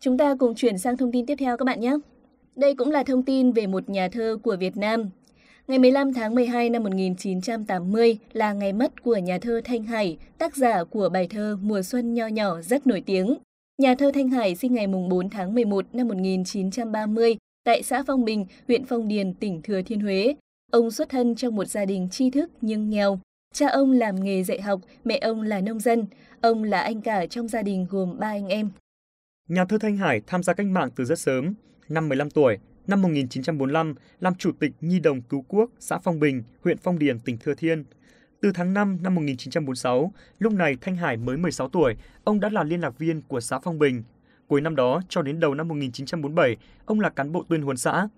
Chúng 0.00 0.18
ta 0.18 0.34
cùng 0.38 0.54
chuyển 0.54 0.78
sang 0.78 0.96
thông 0.96 1.12
tin 1.12 1.26
tiếp 1.26 1.36
theo 1.38 1.56
các 1.56 1.64
bạn 1.64 1.80
nhé. 1.80 1.96
Đây 2.56 2.74
cũng 2.74 2.90
là 2.90 3.02
thông 3.04 3.22
tin 3.22 3.52
về 3.52 3.66
một 3.66 3.88
nhà 3.88 4.08
thơ 4.12 4.38
của 4.42 4.56
Việt 4.56 4.76
Nam. 4.76 5.10
Ngày 5.68 5.78
15 5.78 6.12
tháng 6.12 6.34
12 6.34 6.70
năm 6.70 6.82
1980 6.82 8.18
là 8.32 8.52
ngày 8.52 8.72
mất 8.72 9.02
của 9.02 9.16
nhà 9.16 9.38
thơ 9.38 9.60
Thanh 9.64 9.84
Hải, 9.84 10.16
tác 10.38 10.56
giả 10.56 10.84
của 10.84 11.08
bài 11.08 11.26
thơ 11.30 11.58
Mùa 11.62 11.82
xuân 11.82 12.14
nho 12.14 12.26
nhỏ 12.26 12.60
rất 12.60 12.86
nổi 12.86 13.02
tiếng. 13.06 13.34
Nhà 13.78 13.94
thơ 13.94 14.10
Thanh 14.14 14.28
Hải 14.28 14.54
sinh 14.54 14.74
ngày 14.74 14.86
4 14.86 15.30
tháng 15.30 15.54
11 15.54 15.86
năm 15.92 16.08
1930 16.08 17.36
tại 17.64 17.82
xã 17.82 18.02
Phong 18.06 18.24
Bình, 18.24 18.46
huyện 18.68 18.84
Phong 18.84 19.08
Điền, 19.08 19.34
tỉnh 19.34 19.62
Thừa 19.62 19.82
Thiên 19.82 20.00
Huế. 20.00 20.34
Ông 20.72 20.90
xuất 20.90 21.08
thân 21.08 21.34
trong 21.34 21.56
một 21.56 21.64
gia 21.64 21.84
đình 21.84 22.08
tri 22.10 22.30
thức 22.30 22.50
nhưng 22.60 22.90
nghèo. 22.90 23.18
Cha 23.54 23.68
ông 23.68 23.92
làm 23.92 24.24
nghề 24.24 24.44
dạy 24.44 24.60
học, 24.60 24.80
mẹ 25.04 25.18
ông 25.18 25.42
là 25.42 25.60
nông 25.60 25.80
dân. 25.80 26.06
Ông 26.40 26.64
là 26.64 26.80
anh 26.80 27.00
cả 27.00 27.26
trong 27.26 27.48
gia 27.48 27.62
đình 27.62 27.86
gồm 27.90 28.18
ba 28.18 28.26
anh 28.26 28.48
em. 28.48 28.70
Nhà 29.48 29.64
thơ 29.64 29.78
Thanh 29.78 29.96
Hải 29.96 30.20
tham 30.26 30.42
gia 30.42 30.54
cách 30.54 30.66
mạng 30.66 30.90
từ 30.96 31.04
rất 31.04 31.18
sớm, 31.18 31.54
năm 31.88 32.08
15 32.08 32.30
tuổi, 32.30 32.58
năm 32.86 33.02
1945 33.02 33.94
làm 34.20 34.34
chủ 34.34 34.52
tịch 34.58 34.72
Nhi 34.80 35.00
đồng 35.00 35.22
cứu 35.22 35.44
quốc 35.48 35.70
xã 35.78 35.98
Phong 35.98 36.20
Bình, 36.20 36.42
huyện 36.64 36.78
Phong 36.78 36.98
Điền, 36.98 37.18
tỉnh 37.18 37.38
Thừa 37.38 37.54
Thiên. 37.54 37.84
Từ 38.40 38.52
tháng 38.54 38.74
5 38.74 38.98
năm 39.02 39.14
1946, 39.14 40.12
lúc 40.38 40.52
này 40.52 40.76
Thanh 40.80 40.96
Hải 40.96 41.16
mới 41.16 41.36
16 41.36 41.68
tuổi, 41.68 41.96
ông 42.24 42.40
đã 42.40 42.48
là 42.48 42.64
liên 42.64 42.80
lạc 42.80 42.98
viên 42.98 43.22
của 43.22 43.40
xã 43.40 43.58
Phong 43.58 43.78
Bình. 43.78 44.02
Cuối 44.46 44.60
năm 44.60 44.76
đó 44.76 45.00
cho 45.08 45.22
đến 45.22 45.40
đầu 45.40 45.54
năm 45.54 45.68
1947, 45.68 46.56
ông 46.84 47.00
là 47.00 47.10
cán 47.10 47.32
bộ 47.32 47.44
tuyên 47.48 47.62
huấn 47.62 47.76
xã. 47.76 48.08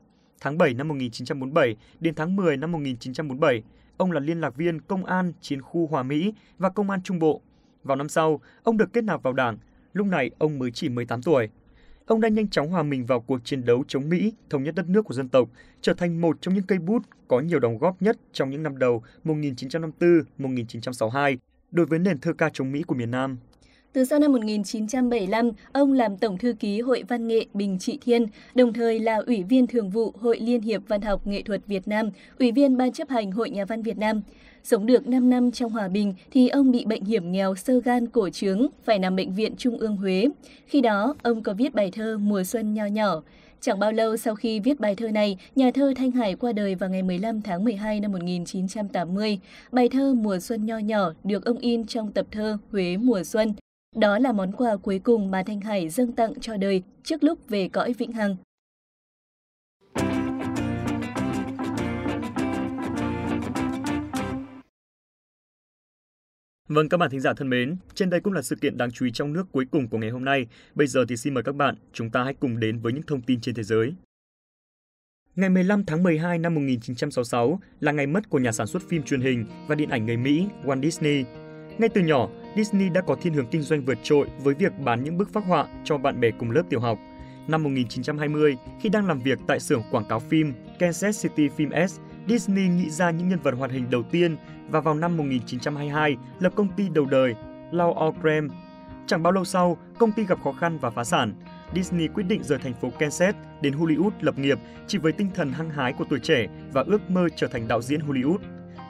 Tháng 0.40 0.58
7 0.58 0.74
năm 0.74 0.88
1947 0.88 1.76
đến 2.00 2.14
tháng 2.14 2.36
10 2.36 2.56
năm 2.56 2.72
1947, 2.72 3.62
ông 3.96 4.12
là 4.12 4.20
liên 4.20 4.40
lạc 4.40 4.56
viên 4.56 4.80
công 4.80 5.04
an 5.04 5.32
chiến 5.40 5.62
khu 5.62 5.86
Hòa 5.86 6.02
Mỹ 6.02 6.32
và 6.58 6.68
công 6.68 6.90
an 6.90 7.02
Trung 7.02 7.18
Bộ. 7.18 7.40
Vào 7.82 7.96
năm 7.96 8.08
sau, 8.08 8.40
ông 8.62 8.76
được 8.76 8.92
kết 8.92 9.04
nạp 9.04 9.22
vào 9.22 9.32
đảng, 9.32 9.58
lúc 9.92 10.06
này 10.06 10.30
ông 10.38 10.58
mới 10.58 10.70
chỉ 10.70 10.88
18 10.88 11.22
tuổi. 11.22 11.48
Ông 12.06 12.20
đã 12.20 12.28
nhanh 12.28 12.48
chóng 12.48 12.68
hòa 12.68 12.82
mình 12.82 13.06
vào 13.06 13.20
cuộc 13.20 13.38
chiến 13.44 13.64
đấu 13.64 13.84
chống 13.88 14.08
Mỹ, 14.08 14.32
thống 14.50 14.62
nhất 14.62 14.74
đất 14.74 14.88
nước 14.88 15.02
của 15.02 15.14
dân 15.14 15.28
tộc, 15.28 15.48
trở 15.80 15.94
thành 15.94 16.20
một 16.20 16.36
trong 16.40 16.54
những 16.54 16.66
cây 16.66 16.78
bút 16.78 17.02
có 17.28 17.40
nhiều 17.40 17.60
đóng 17.60 17.78
góp 17.78 18.02
nhất 18.02 18.16
trong 18.32 18.50
những 18.50 18.62
năm 18.62 18.78
đầu 18.78 19.02
1954-1962 19.24 21.36
đối 21.70 21.86
với 21.86 21.98
nền 21.98 22.18
thơ 22.18 22.32
ca 22.32 22.50
chống 22.52 22.72
Mỹ 22.72 22.82
của 22.82 22.94
miền 22.94 23.10
Nam. 23.10 23.36
Từ 23.94 24.04
sau 24.04 24.18
năm 24.18 24.32
1975, 24.32 25.50
ông 25.72 25.92
làm 25.92 26.16
Tổng 26.16 26.38
thư 26.38 26.52
ký 26.52 26.80
Hội 26.80 27.04
Văn 27.08 27.28
nghệ 27.28 27.46
Bình 27.54 27.78
Trị 27.78 27.98
Thiên, 28.04 28.26
đồng 28.54 28.72
thời 28.72 28.98
là 28.98 29.16
Ủy 29.26 29.42
viên 29.42 29.66
Thường 29.66 29.90
vụ 29.90 30.12
Hội 30.20 30.38
Liên 30.40 30.60
hiệp 30.60 30.82
Văn 30.88 31.02
học 31.02 31.26
Nghệ 31.26 31.42
thuật 31.42 31.66
Việt 31.66 31.88
Nam, 31.88 32.10
Ủy 32.38 32.52
viên 32.52 32.76
Ban 32.76 32.92
chấp 32.92 33.08
hành 33.08 33.32
Hội 33.32 33.50
Nhà 33.50 33.64
văn 33.64 33.82
Việt 33.82 33.98
Nam. 33.98 34.22
Sống 34.64 34.86
được 34.86 35.06
5 35.06 35.30
năm 35.30 35.50
trong 35.50 35.70
hòa 35.70 35.88
bình 35.88 36.14
thì 36.30 36.48
ông 36.48 36.70
bị 36.70 36.84
bệnh 36.84 37.04
hiểm 37.04 37.32
nghèo 37.32 37.54
sơ 37.54 37.80
gan 37.80 38.06
cổ 38.06 38.30
trướng, 38.30 38.66
phải 38.84 38.98
nằm 38.98 39.16
bệnh 39.16 39.34
viện 39.34 39.54
Trung 39.56 39.78
ương 39.78 39.96
Huế. 39.96 40.28
Khi 40.66 40.80
đó, 40.80 41.14
ông 41.22 41.42
có 41.42 41.54
viết 41.54 41.74
bài 41.74 41.90
thơ 41.90 42.18
Mùa 42.18 42.44
xuân 42.44 42.74
nho 42.74 42.86
nhỏ. 42.86 43.22
Chẳng 43.60 43.78
bao 43.78 43.92
lâu 43.92 44.16
sau 44.16 44.34
khi 44.34 44.60
viết 44.60 44.80
bài 44.80 44.94
thơ 44.94 45.10
này, 45.10 45.38
nhà 45.56 45.70
thơ 45.74 45.92
Thanh 45.96 46.10
Hải 46.10 46.34
qua 46.34 46.52
đời 46.52 46.74
vào 46.74 46.90
ngày 46.90 47.02
15 47.02 47.42
tháng 47.42 47.64
12 47.64 48.00
năm 48.00 48.12
1980. 48.12 49.38
Bài 49.72 49.88
thơ 49.88 50.14
Mùa 50.14 50.38
xuân 50.38 50.66
nho 50.66 50.78
nhỏ 50.78 51.12
được 51.24 51.44
ông 51.44 51.58
in 51.58 51.86
trong 51.86 52.12
tập 52.12 52.26
thơ 52.30 52.58
Huế 52.70 52.96
mùa 52.96 53.24
xuân. 53.24 53.54
Đó 53.94 54.18
là 54.18 54.32
món 54.32 54.52
quà 54.52 54.76
cuối 54.76 54.98
cùng 55.04 55.30
mà 55.30 55.42
Thanh 55.46 55.60
Hải 55.60 55.88
dâng 55.88 56.12
tặng 56.12 56.32
cho 56.40 56.56
đời 56.56 56.82
trước 57.02 57.24
lúc 57.24 57.48
về 57.48 57.68
cõi 57.68 57.94
vĩnh 57.98 58.12
hằng. 58.12 58.36
Vâng 66.68 66.88
các 66.88 66.96
bạn 66.96 67.10
thính 67.10 67.20
giả 67.20 67.32
thân 67.36 67.50
mến, 67.50 67.76
trên 67.94 68.10
đây 68.10 68.20
cũng 68.20 68.32
là 68.32 68.42
sự 68.42 68.56
kiện 68.56 68.76
đáng 68.76 68.90
chú 68.90 69.04
ý 69.06 69.12
trong 69.12 69.32
nước 69.32 69.44
cuối 69.52 69.64
cùng 69.70 69.88
của 69.88 69.98
ngày 69.98 70.10
hôm 70.10 70.24
nay. 70.24 70.46
Bây 70.74 70.86
giờ 70.86 71.04
thì 71.08 71.16
xin 71.16 71.34
mời 71.34 71.42
các 71.42 71.54
bạn, 71.54 71.74
chúng 71.92 72.10
ta 72.10 72.24
hãy 72.24 72.34
cùng 72.34 72.60
đến 72.60 72.78
với 72.78 72.92
những 72.92 73.02
thông 73.06 73.22
tin 73.22 73.40
trên 73.40 73.54
thế 73.54 73.62
giới. 73.62 73.94
Ngày 75.36 75.50
15 75.50 75.84
tháng 75.84 76.02
12 76.02 76.38
năm 76.38 76.54
1966 76.54 77.60
là 77.80 77.92
ngày 77.92 78.06
mất 78.06 78.30
của 78.30 78.38
nhà 78.38 78.52
sản 78.52 78.66
xuất 78.66 78.82
phim 78.88 79.02
truyền 79.02 79.20
hình 79.20 79.46
và 79.68 79.74
điện 79.74 79.88
ảnh 79.88 80.06
người 80.06 80.16
Mỹ 80.16 80.46
Walt 80.64 80.82
Disney. 80.82 81.24
Ngay 81.78 81.88
từ 81.88 82.00
nhỏ, 82.00 82.28
Disney 82.56 82.88
đã 82.88 83.00
có 83.00 83.16
thiên 83.20 83.34
hướng 83.34 83.46
kinh 83.46 83.62
doanh 83.62 83.84
vượt 83.84 83.98
trội 84.02 84.26
với 84.38 84.54
việc 84.54 84.78
bán 84.78 85.04
những 85.04 85.18
bức 85.18 85.32
phác 85.32 85.44
họa 85.44 85.66
cho 85.84 85.98
bạn 85.98 86.20
bè 86.20 86.30
cùng 86.30 86.50
lớp 86.50 86.62
tiểu 86.68 86.80
học. 86.80 86.98
Năm 87.48 87.62
1920, 87.62 88.56
khi 88.80 88.88
đang 88.88 89.06
làm 89.06 89.20
việc 89.20 89.38
tại 89.46 89.60
xưởng 89.60 89.82
quảng 89.90 90.04
cáo 90.08 90.20
phim 90.20 90.52
Kansas 90.78 91.22
City 91.22 91.48
Film 91.56 91.86
S, 91.86 91.98
Disney 92.28 92.68
nghĩ 92.68 92.90
ra 92.90 93.10
những 93.10 93.28
nhân 93.28 93.38
vật 93.42 93.54
hoạt 93.58 93.70
hình 93.70 93.90
đầu 93.90 94.02
tiên 94.02 94.36
và 94.68 94.80
vào 94.80 94.94
năm 94.94 95.16
1922 95.16 96.16
lập 96.40 96.52
công 96.56 96.68
ty 96.76 96.88
đầu 96.88 97.04
đời 97.04 97.34
Law 97.72 97.94
Allcram. 97.94 98.48
Chẳng 99.06 99.22
bao 99.22 99.32
lâu 99.32 99.44
sau, 99.44 99.76
công 99.98 100.12
ty 100.12 100.24
gặp 100.24 100.38
khó 100.44 100.52
khăn 100.52 100.78
và 100.78 100.90
phá 100.90 101.04
sản. 101.04 101.34
Disney 101.74 102.08
quyết 102.08 102.24
định 102.28 102.42
rời 102.42 102.58
thành 102.58 102.74
phố 102.74 102.90
Kansas 102.98 103.34
đến 103.60 103.74
Hollywood 103.74 104.10
lập 104.20 104.38
nghiệp 104.38 104.58
chỉ 104.86 104.98
với 104.98 105.12
tinh 105.12 105.28
thần 105.34 105.52
hăng 105.52 105.70
hái 105.70 105.92
của 105.92 106.04
tuổi 106.10 106.18
trẻ 106.18 106.46
và 106.72 106.84
ước 106.86 107.10
mơ 107.10 107.28
trở 107.36 107.46
thành 107.46 107.68
đạo 107.68 107.82
diễn 107.82 108.00
Hollywood. 108.00 108.38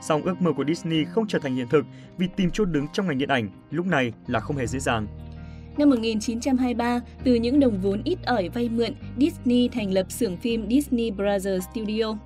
Song 0.09 0.23
ước 0.23 0.43
mơ 0.43 0.53
của 0.53 0.65
Disney 0.65 1.05
không 1.05 1.27
trở 1.27 1.39
thành 1.39 1.55
hiện 1.55 1.69
thực 1.71 1.87
vì 2.19 2.27
tìm 2.37 2.51
chỗ 2.53 2.65
đứng 2.65 2.87
trong 2.93 3.07
ngành 3.07 3.19
điện 3.19 3.29
ảnh 3.29 3.49
lúc 3.71 3.87
này 3.87 4.13
là 4.27 4.41
không 4.41 4.57
hề 4.57 4.67
dễ 4.67 4.79
dàng. 4.79 5.07
Năm 5.79 5.91
1923, 5.91 7.01
từ 7.25 7.35
những 7.35 7.61
đồng 7.61 7.79
vốn 7.83 8.03
ít 8.05 8.19
ỏi 8.27 8.49
vay 8.49 8.69
mượn, 8.69 8.91
Disney 9.19 9.69
thành 9.69 9.93
lập 9.93 10.13
xưởng 10.13 10.37
phim 10.37 10.69
Disney 10.71 11.11
Brothers 11.11 11.65
Studio. 11.73 12.17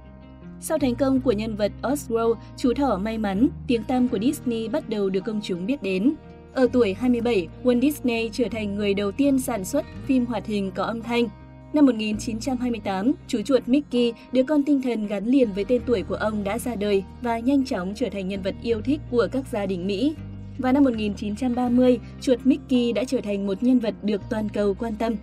Sau 0.60 0.78
thành 0.78 0.94
công 0.94 1.20
của 1.20 1.32
nhân 1.32 1.56
vật 1.56 1.72
Oswald, 1.82 2.34
chú 2.56 2.74
thỏ 2.74 2.98
may 3.02 3.18
mắn, 3.18 3.48
tiếng 3.66 3.82
tăm 3.82 4.08
của 4.08 4.18
Disney 4.18 4.68
bắt 4.68 4.88
đầu 4.88 5.10
được 5.10 5.24
công 5.24 5.40
chúng 5.42 5.66
biết 5.66 5.82
đến. 5.82 6.14
Ở 6.54 6.68
tuổi 6.72 6.94
27, 6.94 7.48
Walt 7.64 7.80
Disney 7.80 8.30
trở 8.32 8.44
thành 8.50 8.74
người 8.74 8.94
đầu 8.94 9.12
tiên 9.12 9.38
sản 9.38 9.64
xuất 9.64 9.84
phim 10.06 10.26
hoạt 10.26 10.46
hình 10.46 10.70
có 10.74 10.84
âm 10.84 11.02
thanh. 11.02 11.28
Năm 11.72 11.86
1928, 11.86 13.12
chú 13.26 13.42
chuột 13.42 13.68
Mickey, 13.68 14.12
đứa 14.32 14.42
con 14.42 14.62
tinh 14.62 14.82
thần 14.82 15.06
gắn 15.06 15.26
liền 15.26 15.52
với 15.52 15.64
tên 15.64 15.82
tuổi 15.86 16.02
của 16.02 16.14
ông 16.14 16.44
đã 16.44 16.58
ra 16.58 16.74
đời 16.74 17.04
và 17.22 17.38
nhanh 17.38 17.64
chóng 17.64 17.92
trở 17.96 18.08
thành 18.12 18.28
nhân 18.28 18.42
vật 18.42 18.54
yêu 18.62 18.80
thích 18.80 19.00
của 19.10 19.28
các 19.32 19.44
gia 19.52 19.66
đình 19.66 19.86
Mỹ. 19.86 20.14
Và 20.58 20.72
năm 20.72 20.84
1930, 20.84 21.98
chuột 22.20 22.38
Mickey 22.44 22.92
đã 22.92 23.04
trở 23.04 23.20
thành 23.20 23.46
một 23.46 23.62
nhân 23.62 23.78
vật 23.78 23.94
được 24.02 24.22
toàn 24.30 24.48
cầu 24.48 24.74
quan 24.74 24.96
tâm. 24.96 25.14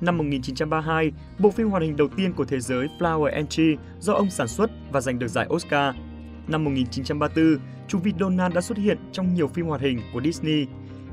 Năm 0.00 0.18
1932, 0.18 1.12
bộ 1.38 1.50
phim 1.50 1.70
hoạt 1.70 1.82
hình 1.82 1.96
đầu 1.96 2.08
tiên 2.16 2.32
của 2.32 2.44
thế 2.44 2.60
giới 2.60 2.88
Flower 2.98 3.32
and 3.32 3.48
Tree 3.48 3.74
do 4.00 4.12
ông 4.12 4.30
sản 4.30 4.48
xuất 4.48 4.70
và 4.92 5.00
giành 5.00 5.18
được 5.18 5.28
giải 5.28 5.46
Oscar. 5.54 5.94
Năm 6.48 6.64
1934, 6.64 7.58
chú 7.88 7.98
vịt 7.98 8.14
Donald 8.20 8.54
đã 8.54 8.60
xuất 8.60 8.78
hiện 8.78 8.98
trong 9.12 9.34
nhiều 9.34 9.48
phim 9.48 9.66
hoạt 9.66 9.80
hình 9.80 10.00
của 10.12 10.20
Disney. 10.20 10.66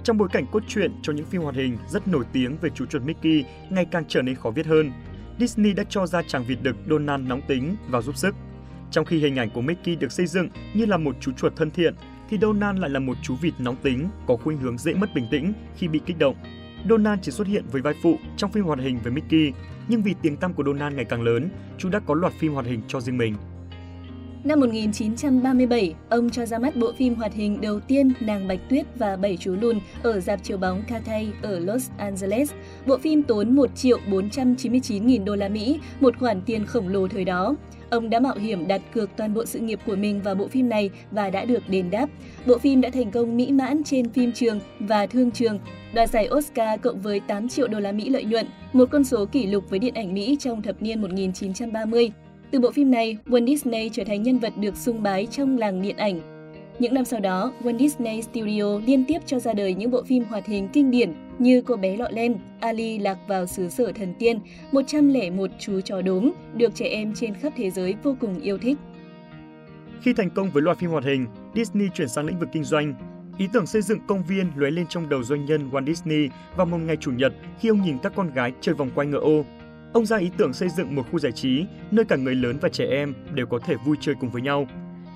Trong 0.03 0.17
bối 0.17 0.27
cảnh 0.31 0.45
cốt 0.51 0.63
truyện 0.67 0.91
cho 1.01 1.13
những 1.13 1.25
phim 1.25 1.41
hoạt 1.41 1.55
hình 1.55 1.77
rất 1.89 2.07
nổi 2.07 2.25
tiếng 2.33 2.57
về 2.61 2.69
chú 2.75 2.85
chuột 2.85 3.01
Mickey 3.01 3.43
ngày 3.69 3.85
càng 3.85 4.03
trở 4.07 4.21
nên 4.21 4.35
khó 4.35 4.51
viết 4.51 4.65
hơn, 4.65 4.91
Disney 5.39 5.73
đã 5.73 5.83
cho 5.89 6.07
ra 6.07 6.21
chàng 6.27 6.43
vịt 6.43 6.57
đực 6.61 6.75
Donald 6.89 7.27
nóng 7.27 7.41
tính 7.47 7.75
vào 7.89 8.01
giúp 8.01 8.17
sức. 8.17 8.35
Trong 8.91 9.05
khi 9.05 9.19
hình 9.19 9.35
ảnh 9.35 9.49
của 9.49 9.61
Mickey 9.61 9.95
được 9.95 10.11
xây 10.11 10.25
dựng 10.25 10.49
như 10.73 10.85
là 10.85 10.97
một 10.97 11.15
chú 11.19 11.31
chuột 11.31 11.55
thân 11.55 11.71
thiện, 11.71 11.95
thì 12.29 12.37
Donald 12.41 12.79
lại 12.79 12.89
là 12.89 12.99
một 12.99 13.17
chú 13.23 13.35
vịt 13.41 13.53
nóng 13.59 13.75
tính, 13.75 14.09
có 14.27 14.35
khuynh 14.35 14.57
hướng 14.57 14.77
dễ 14.77 14.93
mất 14.93 15.13
bình 15.15 15.27
tĩnh 15.31 15.53
khi 15.77 15.87
bị 15.87 16.01
kích 16.05 16.17
động. 16.19 16.35
Donald 16.89 17.19
chỉ 17.21 17.31
xuất 17.31 17.47
hiện 17.47 17.65
với 17.71 17.81
vai 17.81 17.93
phụ 18.03 18.17
trong 18.37 18.51
phim 18.51 18.63
hoạt 18.63 18.79
hình 18.79 18.99
với 19.03 19.13
Mickey, 19.13 19.53
nhưng 19.87 20.01
vì 20.01 20.15
tiếng 20.21 20.37
tăm 20.37 20.53
của 20.53 20.63
Donald 20.63 20.95
ngày 20.95 21.05
càng 21.05 21.21
lớn, 21.21 21.49
chú 21.77 21.89
đã 21.89 21.99
có 21.99 22.13
loạt 22.13 22.33
phim 22.33 22.53
hoạt 22.53 22.65
hình 22.65 22.81
cho 22.87 23.01
riêng 23.01 23.17
mình. 23.17 23.35
Năm 24.43 24.59
1937, 24.59 25.93
ông 26.09 26.29
cho 26.29 26.45
ra 26.45 26.59
mắt 26.59 26.75
bộ 26.75 26.91
phim 26.97 27.15
hoạt 27.15 27.33
hình 27.33 27.61
đầu 27.61 27.79
tiên 27.79 28.13
Nàng 28.19 28.47
Bạch 28.47 28.59
Tuyết 28.69 28.85
và 28.95 29.15
Bảy 29.15 29.37
Chú 29.37 29.55
Lùn 29.61 29.79
ở 30.03 30.19
dạp 30.19 30.43
chiếu 30.43 30.57
bóng 30.57 30.81
Cathay 30.87 31.27
ở 31.41 31.59
Los 31.59 31.89
Angeles. 31.97 32.51
Bộ 32.85 32.97
phim 32.97 33.23
tốn 33.23 33.55
1 33.55 33.75
triệu 33.75 33.97
499 34.11 35.07
nghìn 35.07 35.25
đô 35.25 35.35
la 35.35 35.49
Mỹ, 35.49 35.79
một 35.99 36.17
khoản 36.19 36.41
tiền 36.41 36.65
khổng 36.65 36.87
lồ 36.87 37.07
thời 37.07 37.25
đó. 37.25 37.55
Ông 37.89 38.09
đã 38.09 38.19
mạo 38.19 38.35
hiểm 38.35 38.67
đặt 38.67 38.81
cược 38.93 39.09
toàn 39.17 39.33
bộ 39.33 39.45
sự 39.45 39.59
nghiệp 39.59 39.79
của 39.85 39.95
mình 39.95 40.21
vào 40.21 40.35
bộ 40.35 40.47
phim 40.47 40.69
này 40.69 40.89
và 41.11 41.29
đã 41.29 41.45
được 41.45 41.69
đền 41.69 41.89
đáp. 41.89 42.09
Bộ 42.45 42.57
phim 42.57 42.81
đã 42.81 42.89
thành 42.89 43.11
công 43.11 43.37
mỹ 43.37 43.51
mãn 43.51 43.83
trên 43.83 44.09
phim 44.09 44.31
trường 44.31 44.59
và 44.79 45.07
thương 45.07 45.31
trường, 45.31 45.59
đoạt 45.93 46.09
giải 46.09 46.29
Oscar 46.33 46.81
cộng 46.81 47.01
với 47.01 47.19
8 47.19 47.49
triệu 47.49 47.67
đô 47.67 47.79
la 47.79 47.91
Mỹ 47.91 48.09
lợi 48.09 48.23
nhuận, 48.23 48.45
một 48.73 48.89
con 48.91 49.03
số 49.03 49.25
kỷ 49.25 49.47
lục 49.47 49.69
với 49.69 49.79
điện 49.79 49.93
ảnh 49.93 50.13
Mỹ 50.13 50.37
trong 50.39 50.61
thập 50.61 50.81
niên 50.81 51.01
1930. 51.01 52.11
Từ 52.51 52.59
bộ 52.59 52.71
phim 52.71 52.91
này, 52.91 53.17
Walt 53.25 53.47
Disney 53.47 53.89
trở 53.89 54.03
thành 54.03 54.23
nhân 54.23 54.39
vật 54.39 54.53
được 54.57 54.75
sung 54.75 55.03
bái 55.03 55.25
trong 55.25 55.57
làng 55.57 55.81
điện 55.81 55.97
ảnh. 55.97 56.21
Những 56.79 56.93
năm 56.93 57.05
sau 57.05 57.19
đó, 57.19 57.53
Walt 57.63 57.77
Disney 57.77 58.21
Studio 58.21 58.79
liên 58.85 59.05
tiếp 59.07 59.19
cho 59.25 59.39
ra 59.39 59.53
đời 59.53 59.73
những 59.73 59.91
bộ 59.91 60.03
phim 60.03 60.23
hoạt 60.23 60.45
hình 60.45 60.69
kinh 60.73 60.91
điển 60.91 61.13
như 61.39 61.61
Cô 61.61 61.75
bé 61.75 61.97
lọ 61.97 62.07
lem, 62.11 62.35
Ali 62.59 62.99
lạc 62.99 63.17
vào 63.27 63.45
xứ 63.45 63.69
sở 63.69 63.91
thần 63.91 64.13
tiên, 64.19 64.39
101 64.71 65.51
chú 65.59 65.81
chó 65.81 66.01
đốm, 66.01 66.31
được 66.55 66.75
trẻ 66.75 66.85
em 66.85 67.13
trên 67.13 67.33
khắp 67.33 67.53
thế 67.55 67.69
giới 67.69 67.95
vô 68.03 68.15
cùng 68.19 68.39
yêu 68.39 68.57
thích. 68.57 68.77
Khi 70.01 70.13
thành 70.13 70.29
công 70.29 70.49
với 70.49 70.63
loạt 70.63 70.77
phim 70.77 70.89
hoạt 70.89 71.03
hình, 71.03 71.27
Disney 71.55 71.87
chuyển 71.93 72.09
sang 72.09 72.25
lĩnh 72.25 72.39
vực 72.39 72.49
kinh 72.51 72.63
doanh. 72.63 72.93
Ý 73.37 73.47
tưởng 73.53 73.65
xây 73.65 73.81
dựng 73.81 73.99
công 74.07 74.23
viên 74.23 74.51
lóe 74.55 74.71
lên 74.71 74.85
trong 74.89 75.09
đầu 75.09 75.23
doanh 75.23 75.45
nhân 75.45 75.69
Walt 75.71 75.85
Disney 75.85 76.29
vào 76.55 76.65
một 76.65 76.77
ngày 76.77 76.97
chủ 76.97 77.11
nhật 77.11 77.33
khi 77.59 77.69
ông 77.69 77.81
nhìn 77.81 77.97
các 78.03 78.13
con 78.15 78.33
gái 78.33 78.51
chơi 78.61 78.75
vòng 78.75 78.89
quay 78.95 79.07
ngựa 79.07 79.19
ô. 79.19 79.43
Ông 79.93 80.05
ra 80.05 80.17
ý 80.17 80.31
tưởng 80.37 80.53
xây 80.53 80.69
dựng 80.69 80.95
một 80.95 81.03
khu 81.11 81.19
giải 81.19 81.31
trí 81.31 81.65
nơi 81.91 82.05
cả 82.05 82.15
người 82.15 82.35
lớn 82.35 82.57
và 82.61 82.69
trẻ 82.69 82.85
em 82.85 83.13
đều 83.33 83.45
có 83.45 83.59
thể 83.59 83.75
vui 83.85 83.97
chơi 84.01 84.15
cùng 84.19 84.29
với 84.29 84.41
nhau. 84.41 84.67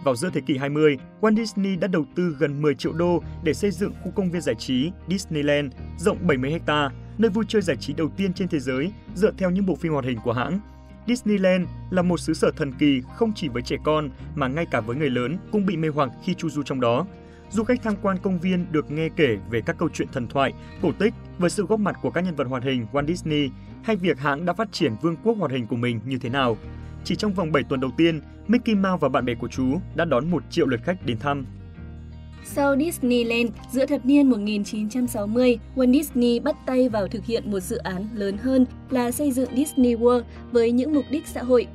Vào 0.04 0.16
giữa 0.16 0.30
thế 0.34 0.42
kỷ 0.42 0.58
20, 0.58 0.98
Walt 1.22 1.36
Disney 1.36 1.76
đã 1.76 1.88
đầu 1.88 2.06
tư 2.16 2.36
gần 2.40 2.62
10 2.62 2.76
triệu 2.76 2.94
đô 2.94 3.24
để 3.44 3.54
xây 3.54 3.72
dựng 3.72 3.94
khu 4.04 4.12
công 4.12 4.32
viên 4.32 4.42
giải 4.42 4.56
trí 4.56 4.92
Disneyland 5.10 5.74
rộng 5.98 6.18
70 6.28 6.60
ha, 6.68 6.90
nơi 7.18 7.32
vui 7.32 7.46
chơi 7.48 7.62
giải 7.62 7.78
trí 7.78 7.94
đầu 7.94 8.10
tiên 8.18 8.34
trên 8.34 8.48
thế 8.48 8.60
giới 8.60 8.92
dựa 9.16 9.32
theo 9.38 9.50
những 9.50 9.66
bộ 9.66 9.76
phim 9.76 9.94
hoạt 9.94 10.06
hình 10.06 10.20
của 10.24 10.34
hãng. 10.34 10.60
Disneyland 11.08 11.68
là 11.90 12.02
một 12.02 12.20
xứ 12.20 12.34
sở 12.34 12.52
thần 12.58 12.74
kỳ 12.80 13.02
không 13.16 13.34
chỉ 13.36 13.48
với 13.48 13.62
trẻ 13.62 13.76
con 13.84 14.10
mà 14.36 14.48
ngay 14.48 14.66
cả 14.72 14.82
với 14.82 14.96
người 14.96 15.10
lớn 15.10 15.38
cũng 15.52 15.66
bị 15.66 15.78
mê 15.78 15.88
hoặc 15.88 16.10
khi 16.24 16.34
chu 16.34 16.50
du 16.50 16.64
trong 16.64 16.80
đó. 16.80 17.06
Du 17.50 17.64
khách 17.64 17.84
tham 17.84 17.94
quan 18.02 18.18
công 18.18 18.40
viên 18.40 18.66
được 18.72 18.92
nghe 18.92 19.10
kể 19.16 19.38
về 19.50 19.62
các 19.62 19.78
câu 19.80 19.90
chuyện 19.94 20.08
thần 20.14 20.28
thoại, 20.28 20.54
cổ 20.82 20.92
tích 21.00 21.14
với 21.38 21.50
sự 21.50 21.66
góp 21.66 21.80
mặt 21.80 21.96
của 22.02 22.12
các 22.12 22.22
nhân 22.22 22.36
vật 22.36 22.48
hoạt 22.48 22.64
hình 22.64 22.86
Walt 22.92 23.08
Disney 23.08 23.50
hay 23.86 23.96
việc 23.96 24.20
hãng 24.20 24.46
đã 24.46 24.54
phát 24.54 24.72
triển 24.72 24.96
vương 25.02 25.16
quốc 25.24 25.38
hoạt 25.38 25.52
hình 25.52 25.68
của 25.68 25.76
mình 25.76 26.00
như 26.06 26.18
thế 26.18 26.30
nào. 26.30 26.58
Chỉ 27.04 27.16
trong 27.16 27.34
vòng 27.34 27.52
7 27.52 27.64
tuần 27.64 27.80
đầu 27.80 27.92
tiên, 27.98 28.22
Mickey 28.48 28.76
Mouse 28.76 28.98
và 29.02 29.10
bạn 29.10 29.26
bè 29.26 29.36
của 29.36 29.48
chú 29.48 29.80
đã 29.96 30.06
đón 30.06 30.32
1 30.32 30.44
triệu 30.50 30.68
lượt 30.68 30.80
khách 30.84 31.06
đến 31.06 31.18
thăm. 31.20 31.46
Sau 32.46 32.76
Disneyland, 32.78 33.52
giữa 33.72 33.86
thập 33.86 34.06
niên 34.06 34.30
1960, 34.30 35.60
Walt 35.76 35.94
Disney 35.94 36.40
bắt 36.40 36.56
tay 36.66 36.90
vào 36.90 37.08
thực 37.08 37.26
hiện 37.26 37.52
một 37.52 37.60
dự 37.60 37.78
án 37.78 38.08
lớn 38.14 38.38
hơn 38.38 38.66
là 38.90 39.12
xây 39.12 39.32
dựng 39.32 39.50
Disney 39.56 39.96
World 39.96 40.22
với 40.52 40.72
những 40.72 40.94
mục 40.94 41.06
đích 41.10 41.28
xã 41.28 41.44
hội. 41.44 41.68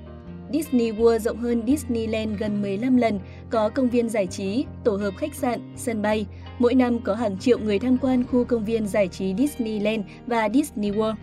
Disney 0.52 0.92
World 0.92 1.18
rộng 1.18 1.38
hơn 1.38 1.62
Disneyland 1.66 2.38
gần 2.38 2.62
15 2.62 2.96
lần, 2.96 3.20
có 3.50 3.68
công 3.68 3.88
viên 3.88 4.08
giải 4.08 4.26
trí, 4.26 4.64
tổ 4.84 4.96
hợp 4.96 5.14
khách 5.16 5.34
sạn, 5.34 5.60
sân 5.76 6.02
bay. 6.02 6.26
Mỗi 6.58 6.74
năm 6.74 6.98
có 6.98 7.14
hàng 7.14 7.38
triệu 7.38 7.58
người 7.58 7.78
tham 7.78 7.98
quan 7.98 8.24
khu 8.26 8.44
công 8.44 8.64
viên 8.64 8.86
giải 8.86 9.08
trí 9.08 9.34
Disneyland 9.38 10.04
và 10.26 10.48
Disney 10.54 10.90
World. 10.90 11.14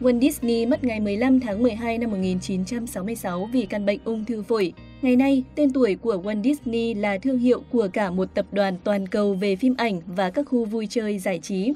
Walt 0.00 0.20
Disney 0.20 0.66
mất 0.66 0.84
ngày 0.84 1.00
15 1.00 1.40
tháng 1.40 1.62
12 1.62 1.98
năm 1.98 2.10
1966 2.10 3.48
vì 3.52 3.66
căn 3.66 3.86
bệnh 3.86 3.98
ung 4.04 4.24
thư 4.24 4.42
phổi. 4.42 4.72
Ngày 5.02 5.16
nay, 5.16 5.44
tên 5.54 5.72
tuổi 5.72 5.94
của 5.94 6.22
Walt 6.24 6.42
Disney 6.42 6.94
là 6.94 7.18
thương 7.18 7.38
hiệu 7.38 7.62
của 7.70 7.88
cả 7.92 8.10
một 8.10 8.34
tập 8.34 8.46
đoàn 8.52 8.76
toàn 8.84 9.06
cầu 9.06 9.34
về 9.34 9.56
phim 9.56 9.74
ảnh 9.78 10.00
và 10.06 10.30
các 10.30 10.46
khu 10.48 10.64
vui 10.64 10.86
chơi 10.90 11.18
giải 11.18 11.38
trí. 11.38 11.72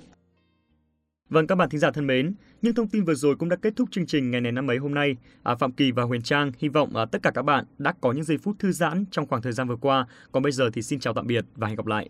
Vâng 1.28 1.46
các 1.46 1.54
bạn 1.54 1.68
thính 1.68 1.80
giả 1.80 1.90
thân 1.90 2.06
mến, 2.06 2.34
những 2.62 2.74
thông 2.74 2.88
tin 2.88 3.04
vừa 3.04 3.14
rồi 3.14 3.36
cũng 3.36 3.48
đã 3.48 3.56
kết 3.56 3.76
thúc 3.76 3.88
chương 3.90 4.06
trình 4.06 4.30
ngày 4.30 4.40
này 4.40 4.52
năm 4.52 4.70
ấy 4.70 4.76
hôm 4.76 4.94
nay. 4.94 5.16
À, 5.42 5.54
Phạm 5.54 5.72
Kỳ 5.72 5.92
và 5.92 6.02
Huyền 6.02 6.22
Trang 6.22 6.52
hy 6.58 6.68
vọng 6.68 6.96
à, 6.96 7.04
tất 7.04 7.22
cả 7.22 7.30
các 7.30 7.42
bạn 7.42 7.64
đã 7.78 7.94
có 8.00 8.12
những 8.12 8.24
giây 8.24 8.38
phút 8.38 8.58
thư 8.58 8.72
giãn 8.72 9.04
trong 9.10 9.26
khoảng 9.26 9.42
thời 9.42 9.52
gian 9.52 9.68
vừa 9.68 9.76
qua. 9.76 10.06
Còn 10.32 10.42
bây 10.42 10.52
giờ 10.52 10.70
thì 10.72 10.82
xin 10.82 11.00
chào 11.00 11.14
tạm 11.14 11.26
biệt 11.26 11.44
và 11.56 11.68
hẹn 11.68 11.76
gặp 11.76 11.86
lại. 11.86 12.08